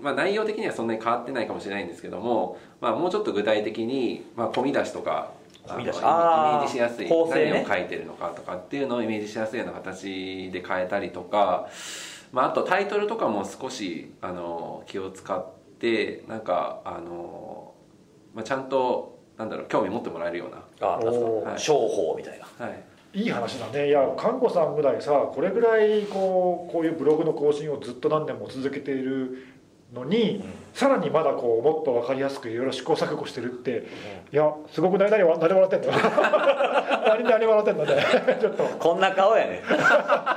[0.00, 5.32] まあ、内容的にはそんなに変わってないかもしれないんですけども、まあ、もうちょっと具体的に、まあ、込み出しとか
[5.80, 6.64] イメあー。
[6.64, 7.10] ージしやすいね。
[7.10, 11.68] 何を書いてるのかとかっていうのをイメージしやすいような形で変えたりとか、
[12.30, 15.46] まあ、あとタイトルとかも少しあの気を使っ
[15.80, 17.74] てなんかあの、
[18.34, 22.66] まあ、ちゃんとなんだろう興味持ってもらえるようあなんすおーか商法みたいな。
[22.66, 22.78] な、は
[23.14, 23.88] い、いい話だね。
[23.88, 29.46] いや看護さんぐらいさこれぐらいこうこういうブログの更新をずっと何年も続けている
[29.94, 30.42] のに、
[30.74, 33.86] さらにまだこうもっと分かりやすくいろいろ試行錯誤してるって、
[34.32, 35.92] いやすごくない何何何笑ってんの？
[37.06, 37.84] 何何笑ってんの？
[37.84, 38.02] ね
[38.40, 38.64] ちょっと。
[38.64, 39.62] こんな顔やね。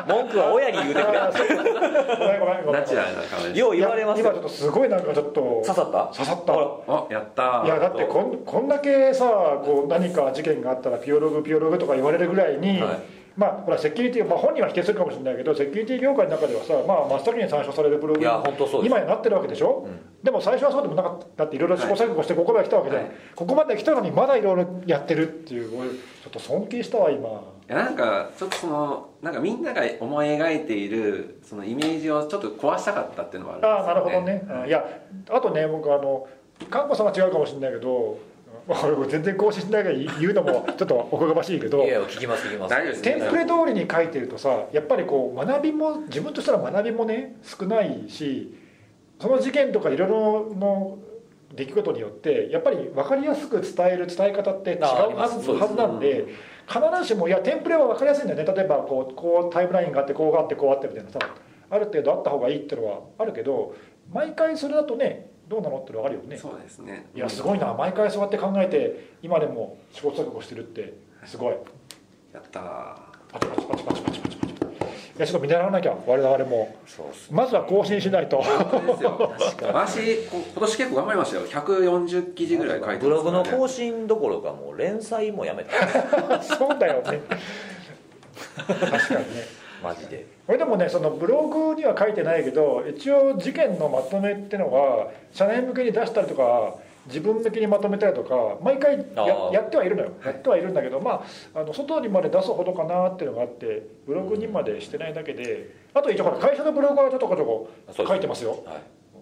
[0.08, 1.18] 文句は親に言うてくれ。
[3.60, 6.04] よう言われます今ちょっとすごいなんかちょっと刺さった？
[6.16, 6.54] 刺さった。
[6.54, 7.66] おやったー。
[7.66, 9.26] いやだってこんこんだけさ
[9.66, 18.92] こう何か事件があったらピオログピオログとか言われるぐらいに、はいまあほらセキュリティ、まあ、本人は否定するかもしれないけどセキュリティ業界の中ではさ、まあ、真っ先に参照されるブログいや本当そうです。
[18.92, 19.88] 今になってるわけでしょ、
[20.22, 21.26] でも最初はそうでもなかった。
[21.38, 23.12] だっていろいろ試行錯誤してここまで来たわけじゃん、はい。
[23.34, 25.96] ここまで来たのにまだいろいろやってるっていう俺ちょ
[26.28, 27.30] っと尊敬したわ今。
[27.30, 34.86] いやなんかちょっとそのなんかみんなが思い描いているそのイメージをちょっど壊したかったっていうのはあるんですよ、ああなるほどね、うんいや
[35.30, 36.28] あとね僕あの
[36.70, 38.20] 看護さんは違うかもしれないけど
[39.10, 42.72] 全然更新しないから言うのもちょっとおこがましいけどいや聞きます聞きます。
[42.72, 48.56] 大丈夫ですテンプレ通りに書いてるとさやっぱりこう学びも自分としたら学びもね少ないし
[49.20, 50.98] その事件とかいろいろの
[51.56, 56.28] 出来事によってやっぱり分かりやすく伝える伝え方って違うはずはずなんで
[56.68, 58.54] 必ずしもいやテンプレは分かりやすいんだよね。
[58.54, 61.20] 例えばこうこうタイムラインがあってこうがあってこうあってみたいなさ
[61.72, 63.76] ある程度あった方がいいっていうのはあるけど
[64.14, 66.38] 毎回それだとねどうなのっての分かるよね。
[66.38, 67.08] そうですね。
[67.16, 67.74] いやすごいな。
[67.74, 70.94] 毎回そうやって考えて今でも試行錯誤してるって。
[71.26, 71.56] すごい。
[72.34, 72.64] やったー。
[73.34, 74.40] パチパチパチパチパチパチパチ。
[75.18, 75.98] いやちょっと見習わなきゃ。
[76.06, 76.76] 我々も。
[76.86, 78.38] そうっすまずは更新しないと。
[78.38, 79.34] 本当ですよ。
[79.74, 81.48] 私こ今年結構頑張りましたよ。
[81.48, 86.42] 140記事ぐらい書いてブログの更新どころかもう連載もやめた。
[86.44, 87.22] そうだよね。
[88.56, 90.26] 確かにねマジで。
[90.46, 96.76] これでもねそのブログには書いてないけど一応事件のまとめってのは社内向けに出したりとか
[97.06, 98.98] 自分向けにまとめたりとか毎回
[99.52, 100.12] やってはいるのよ。
[100.24, 101.24] やってはいるんだけどま
[101.54, 108.64] ああの外にまで出すほどかなっていうのがあってブログにまでしてないだけであと一応ほら会社のブログはちょっとこちょこ書いてますよ。
[108.66, 108.82] はい。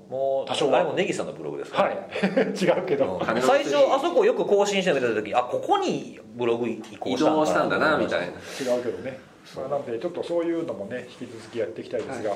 [0.10, 0.80] もう多少は。
[0.80, 1.90] あれもネギさんのブログですから。
[1.90, 2.56] はねい。
[2.64, 3.20] 違うけど。
[3.20, 8.26] うん最初あそこよく更新してくれた時あここにブログ移行移した動したんだなみたいな。
[8.28, 9.20] 違うけどね、
[9.56, 12.36] まあ、なのでちょっとそういうのもね引き続きやっていきたいですが、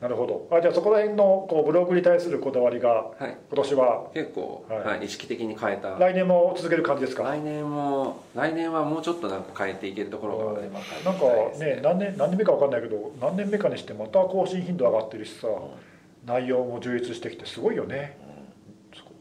[0.00, 0.48] なるほど。
[0.56, 3.36] あじゃあそこら辺のこうブログに対するこだわりがはい。
[3.48, 4.80] 今年は結構、はい。
[4.80, 5.90] はい意識的に変えた。
[5.98, 7.22] 来年も続ける感じですか？
[7.22, 11.26] 来年も来年はもうちょっとなんか変えていけるところがあればなんか
[11.58, 15.48] ね何年何年目か分かんないけど何年目かにしてまた更新頻度上がってるしさ、
[16.26, 18.16] 内容も充実してきてすごいよね、
[18.94, 19.12] すごい。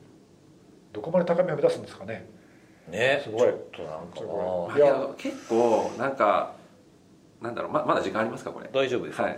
[0.93, 2.28] どこまで高みを目指すんですかね。
[2.89, 3.41] ねすごい。
[3.41, 6.56] ちょっとなんすかごいや結構なんか
[7.41, 8.65] なんだろうままだ時間ありますかこれ？
[8.65, 9.37] な大丈夫ですかはい。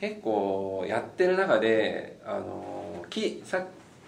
[0.00, 3.64] 結構やってる中であのきさ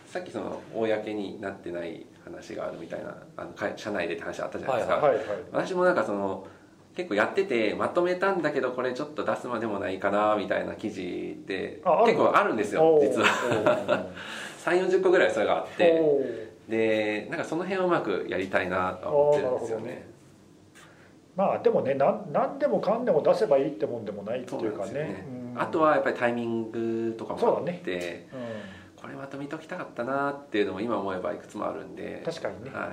[0.07, 5.25] さっきその公になってない話があるみたいなあの会社内でって話あったじゃないですか、はいはい。
[5.53, 6.47] 私もなんかその
[6.97, 14.07] 結構やっててまとめたんだけどこれちょっと出すまでもないかなみたいな記事って結構あるんですよ実は。
[14.65, 16.47] 3 4 0個ぐらいそれがあって。
[16.69, 20.16] でなんかその辺をうまくやりたいなとは思ってるんですよね
[21.37, 24.93] まあでもねなん何でもかんでも出せばいいってもんでもないっていうかね。
[24.93, 25.27] ね。
[25.55, 25.61] うん。
[25.61, 28.29] あとはやっぱりタイミングとかもあって、ね。
[28.97, 32.23] これまとめときたかったなっていうのも今思えばいくつもあるんで。
[32.25, 32.71] 確かにね。
[32.71, 32.89] はい、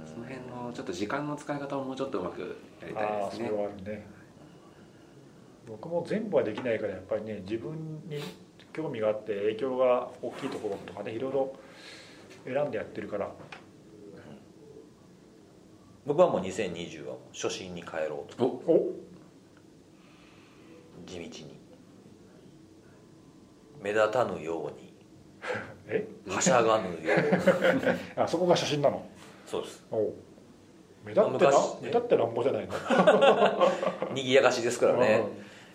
[0.00, 2.40] うんその辺のちょっと時間の使い方をもうちょっとうまく
[2.82, 3.46] やりたいですね。
[3.48, 4.06] それはあるね。
[5.66, 7.72] 僕も全部はできないからやっぱりね自分
[8.08, 8.22] に
[8.72, 11.54] 興味があって影響が大きいところとかねいろいろ
[12.44, 13.30] 選んでやってるから
[16.08, 18.44] 僕はもう2020は初心に帰ろうと。
[18.44, 18.92] おお。
[21.06, 21.58] 地道に。
[23.82, 24.94] 目立たぬように。
[25.86, 26.08] え？
[26.26, 27.82] はしゃがぬように。
[28.16, 29.06] あそこが写真なの？
[29.46, 29.84] そうです。
[29.90, 30.14] お
[31.04, 31.50] 目立ってな
[31.82, 32.72] 目立ってなんぼじゃないの？
[34.14, 35.24] 賑やかしですからね。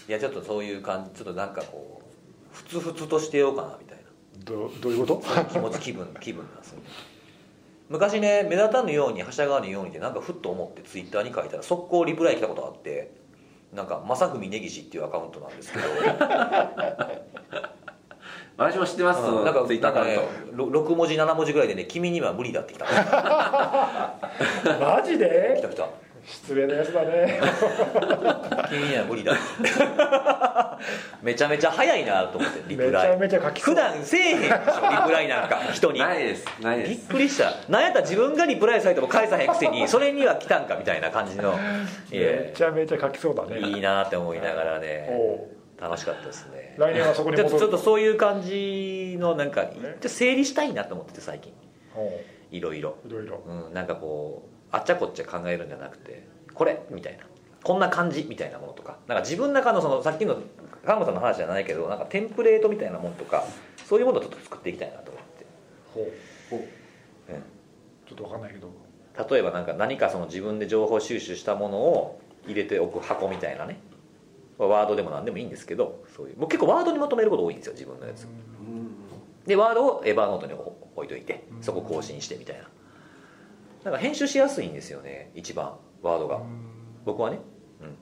[0.10, 4.04] いやちょっとそういう感じちょっとなんかこうふつふつとしてようかなみたいな。
[4.44, 5.44] どどういうこと？
[5.52, 6.86] 気持ち気分気分なんですよね
[7.94, 13.12] 昔ね目立たぬようにはしゃがぬようにってなんかふっと思ってツイッターに書いたら速攻リプライ来たことあって
[13.72, 15.86] なんか正文根岸っていうアカウントなんですけど。
[18.56, 22.86] 私も知ってます、そのなんかツイッターアカウンなんかねト、ろ6文字7文字ぐらいでね「君には無理だ」ってきた。
[22.86, 22.92] 来
[24.80, 25.60] マジで？
[25.62, 25.90] た来た
[26.26, 27.40] 失礼なやつだね。
[28.70, 29.34] 君には無理だ。
[31.22, 33.76] めちゃめちゃ早いなと思って リプめちゃライめちゃ書きそう。
[33.76, 34.56] 普段せえへんでしょ
[34.90, 36.00] リプライなんか人に。
[36.00, 37.54] ないですないでびっすくりした。
[37.70, 41.52] なんやったら自分がリプライされても返さへんくせにそれには来たんかみたいな感じの。
[41.52, 41.58] いめ
[42.12, 43.60] えちゃめちゃ書きそうだね。
[43.60, 45.10] いいなって思いながらね。
[45.80, 46.76] 楽しかったですね。
[46.78, 47.50] 来年はそこに戻る。
[47.50, 49.66] ちょっとちょっとそういう感じのなんか
[50.06, 51.54] 整理したいなと思ってて最近。
[52.52, 52.98] いろいろ。
[53.06, 53.44] いろいろ。
[53.46, 57.24] うん、なんかこうあっちゃこっちゃ考えるんじゃなくてこれみたいな。
[57.64, 58.98] こんな感じみたいなものとか。
[59.08, 60.42] なんか自分の中のそのさっきの
[60.84, 63.46] 川本さんの話じゃないけどなんかテンプレートみたいなものとか
[63.86, 65.46] そういうものをちょっと作っていきたいなと思って、
[65.94, 66.04] ほう
[66.50, 66.60] ほう。
[66.60, 67.42] うん。
[68.06, 68.70] ちょっとわかんないけど。
[69.30, 73.80] 例えばなんか何かその自分で情報収集したものを入れておく箱みたいなね。
[74.58, 76.36] ワードでも何でもいいんですけどそういう。
[76.38, 78.24] 僕結構ワードにまとめること多いんですよ自分のやつ。
[78.24, 78.90] うん。
[79.46, 82.68] でワードをエヴァーノートに置いといてそこ更新してみたいな
[83.84, 86.40] なんか編集しやすいんですよね一番ワードが。
[87.06, 87.40] 僕はね、
[87.82, 87.96] うん、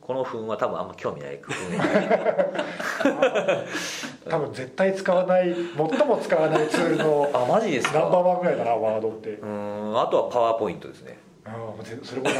[0.00, 1.52] この糞は多分あんま興味ない糞
[4.30, 7.98] 多分絶対使わない最も使わないツールのあマジですか？
[8.00, 9.30] ナンバーワンぐらいだなワードって。
[9.30, 10.00] うーん。
[10.00, 11.18] あとはパワーポイントですね。
[11.44, 12.36] うんぜそれもない。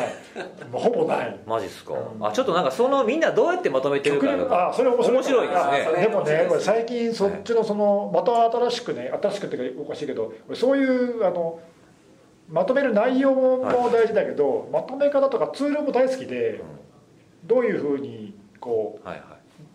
[0.70, 1.36] もうほぼない。
[1.44, 2.24] マジですか、うん。
[2.24, 4.36] あちょっとなんかそのみんなどうやってまとめてる極か。
[4.36, 5.54] 力あそれ面白い面白いで
[5.84, 6.02] すね。
[6.02, 11.58] でもねこれ最近そっちのそのまた新しくね新しくっていうかおかしいけど俺そういうあの
[12.52, 16.62] まとめる内容も大事だけど、まとめ方とかツールも大好きで
[17.44, 19.26] どういうふうにこうはいはい。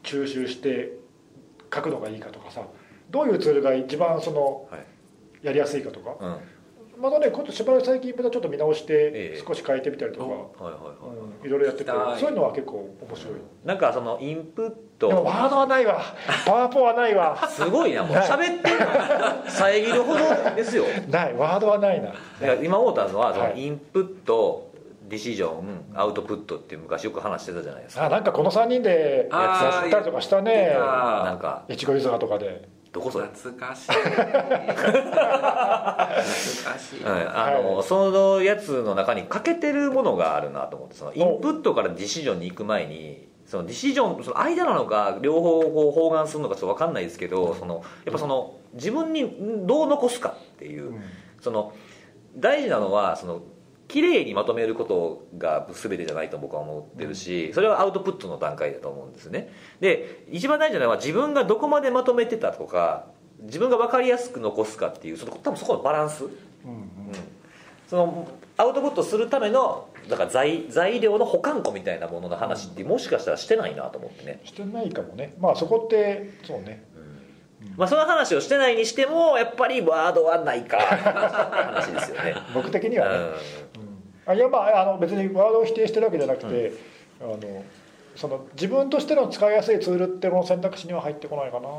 [0.03, 0.93] 抽集して
[1.73, 2.61] 書くのがいいかとかさ
[3.09, 4.86] どういうツールが一番そのはい。
[5.41, 6.39] やりやすいかとかうん
[6.99, 9.37] またね今度しばらく最近またちょっと見直しええ。
[9.37, 13.33] て少し変えてみたりとか、いはいはい、うんいろいろやっててそういうのは結構面白い。
[13.65, 15.09] なんかそのインプット。
[15.09, 16.01] ワードはないわ。
[16.45, 17.37] パワーポはないわ。
[17.47, 18.17] すごいなもう。
[18.17, 18.79] 喋ってる。
[18.79, 20.85] の遮るほどですよ。
[21.09, 22.07] ないワードはないな。
[22.07, 23.51] だから今思ったのはそはい。
[23.51, 24.67] のインプット
[25.07, 28.07] ディシジョンアウトプットって昔よく話してたじゃないですか。
[28.07, 30.73] あなんかこの3人でやったりとかしたね。
[30.75, 32.67] なんか越後湯沢とかで
[32.97, 33.91] どこそれ懐かしい。
[33.91, 34.73] 懐か
[36.79, 37.83] しい、はい、あの、はい。
[37.83, 49.21] そのやつの中に欠けてるものがあるなと思ってそのインプットからディシジョンに行く前にそのディシジョンその間なのか両方こう包含するのかちょっと分かんないですけどそのやっぱその自分に
[49.67, 51.01] どう残すかっていう、うん。
[51.39, 51.73] その
[52.35, 53.41] 大事なのはその
[53.88, 59.51] 綺麗にまとめることが全てじゃないと僕は思ってるしそれはアウトプットの段階だと思うんですね。
[59.79, 63.05] で一番大事なのは自分がどこまでまとめてたとか
[63.41, 66.25] 自分が分かりやすく残すかっていうその多分そこのバランス。
[66.25, 66.38] うんうん。
[67.88, 68.27] その
[68.57, 75.33] アウトプットするためのだから材材料の保管庫みたいなものの話ってもしかしたらしてないなと思ってね、してないかもね。
[75.39, 76.83] まあそこってそうね。
[77.75, 83.25] まあ、その話をしてないにしてもやっぱりワードはないか話ですよね、 僕的にうはね、んうん。
[83.27, 83.33] あ
[84.36, 86.73] いやまああの別にワードを否定してるわけじゃなくて、
[87.21, 87.39] あの
[88.15, 91.69] その自分としての使いやすいツールっていうのの選択肢には入ってこないかな。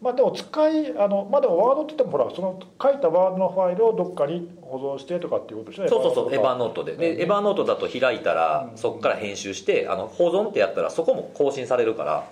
[0.00, 5.88] まあでも使いあのまあでもワードって言ってもほらその書いたワードのファイルをどっかに保存してとかっていうことでしょ？
[5.88, 6.96] そうそうそうエヴァーノノートで。
[6.96, 8.76] で Evernote だと開いたらうん。
[8.76, 12.28] そこから編集してあの保存ってやったらそこも更新されるから、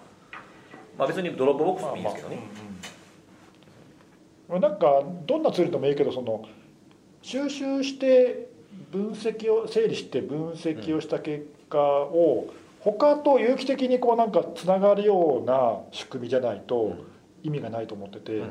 [0.99, 2.39] まあ、別に Dropbox でもいいんですけどね、
[4.49, 6.45] まあなんかどんなツールでもいいけどその
[7.23, 8.49] 収集して
[8.91, 16.97] 分析を整理して分析をした結果を他と有機的にこうなんかつながるような仕組みじゃないと
[17.43, 18.51] 意味がないと思ってて、うん。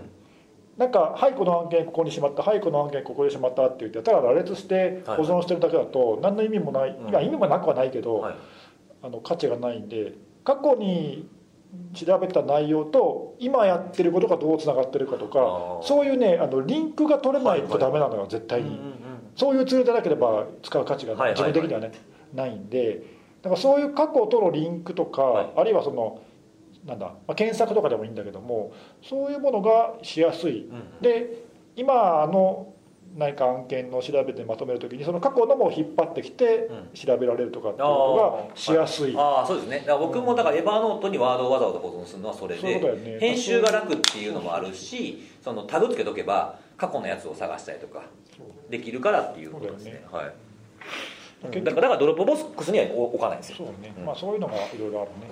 [0.78, 7.10] なんか「はいこの案件ここにしまったはいこの案件ここにしまった」って言ってただ羅列して保存してるだけだと何の意味もない、うん。
[7.10, 8.36] いや意味もなくはないけど、はい。
[9.02, 10.14] あの価値がないんで
[10.44, 11.28] 過去に
[11.94, 18.80] 調べた内容と今やってることがどうつながってるかとかそういうねあのリンクが取れないとダメなのよ絶対に、
[19.36, 21.52] そういうツールでなければ使う価値がはいはいはい。
[21.52, 21.92] 自分的にはね、
[22.34, 23.02] ないんで。
[23.42, 25.54] だからそういう過去とのリンクとか、はい。
[25.58, 26.22] あるいはその
[26.86, 30.68] なんだ、まあ、検索とかでもいいんだけどもそういうものがしやすい。
[30.68, 31.02] うん。
[31.02, 31.44] で
[31.76, 32.74] 今の
[33.18, 36.90] 何か案件の調べてまとめるときにその過去のも引っ張ってきてうん。
[36.94, 39.80] 調べられるとかっていうのがしやすい、ああそうですね。
[39.80, 43.12] だから僕もだから Evernote にワードをわざわざ保存するのはそれそういうことだよね。
[43.14, 48.04] で編集が楽っていうのもあるしそのタグつけとけば過去のやつを探したりとか
[48.70, 50.04] できるからっていうことですね。
[50.12, 50.34] はい。
[51.42, 53.58] だからだから Dropbox には置かないんですよ。
[53.60, 54.06] そうね、うん。
[54.06, 55.30] まあそういうのがいろいろあるね、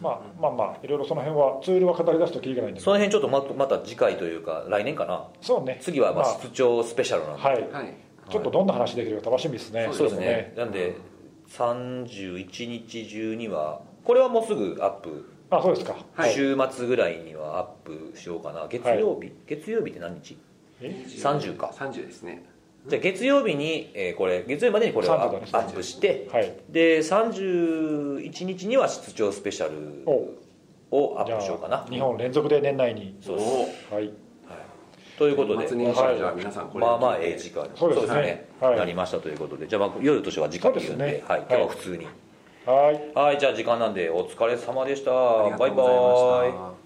[0.00, 2.84] まあ、まあまあいろいろその辺はツールは語り出すときりがないんだけど。
[2.84, 5.24] その辺ちょっとままた次回というか来年かな。
[5.40, 5.78] そうね。
[5.80, 6.38] 次はまあまあ。
[6.42, 7.70] 出張スペシャルなんで、はい。
[7.70, 7.94] はい。
[8.30, 9.88] ちょっとどんな話できるか楽しみですね。
[9.92, 10.52] そうですね。
[10.56, 10.96] なんで
[11.50, 15.30] 31日中にはこれはもうすぐアップ。
[15.50, 15.96] あそうですか。
[16.14, 16.32] はい。
[16.32, 18.66] 週末ぐらいにはアップしようかな。
[18.68, 20.36] 月曜日、月曜日って何日？
[20.80, 21.72] え？30か。
[21.74, 22.44] 30ですね
[22.88, 25.68] じゃあ月曜日に、えーこれ月曜日までにこれをア30だね。
[25.68, 26.54] ップしてはい。
[26.70, 30.04] で31日には出張スペシャル
[30.90, 31.84] をアップしようかな。
[31.84, 33.16] 2本連続で年内に。
[33.20, 34.10] そうですはい。
[35.18, 37.70] ということで年末年始はじゃあ皆さんこれまあまあええ時間に。
[37.76, 38.48] そうですね。
[38.60, 38.78] はい。
[38.78, 39.66] なりましたということで。
[39.66, 41.04] じゃあまあ夜としては時間というんで。
[41.04, 41.24] ね。
[41.26, 42.06] はい、今日は普通に。
[42.66, 43.12] はい。
[43.18, 43.38] はい。
[43.38, 45.10] じゃあ時間なんでお疲れ様でした。
[45.10, 46.77] バイバイ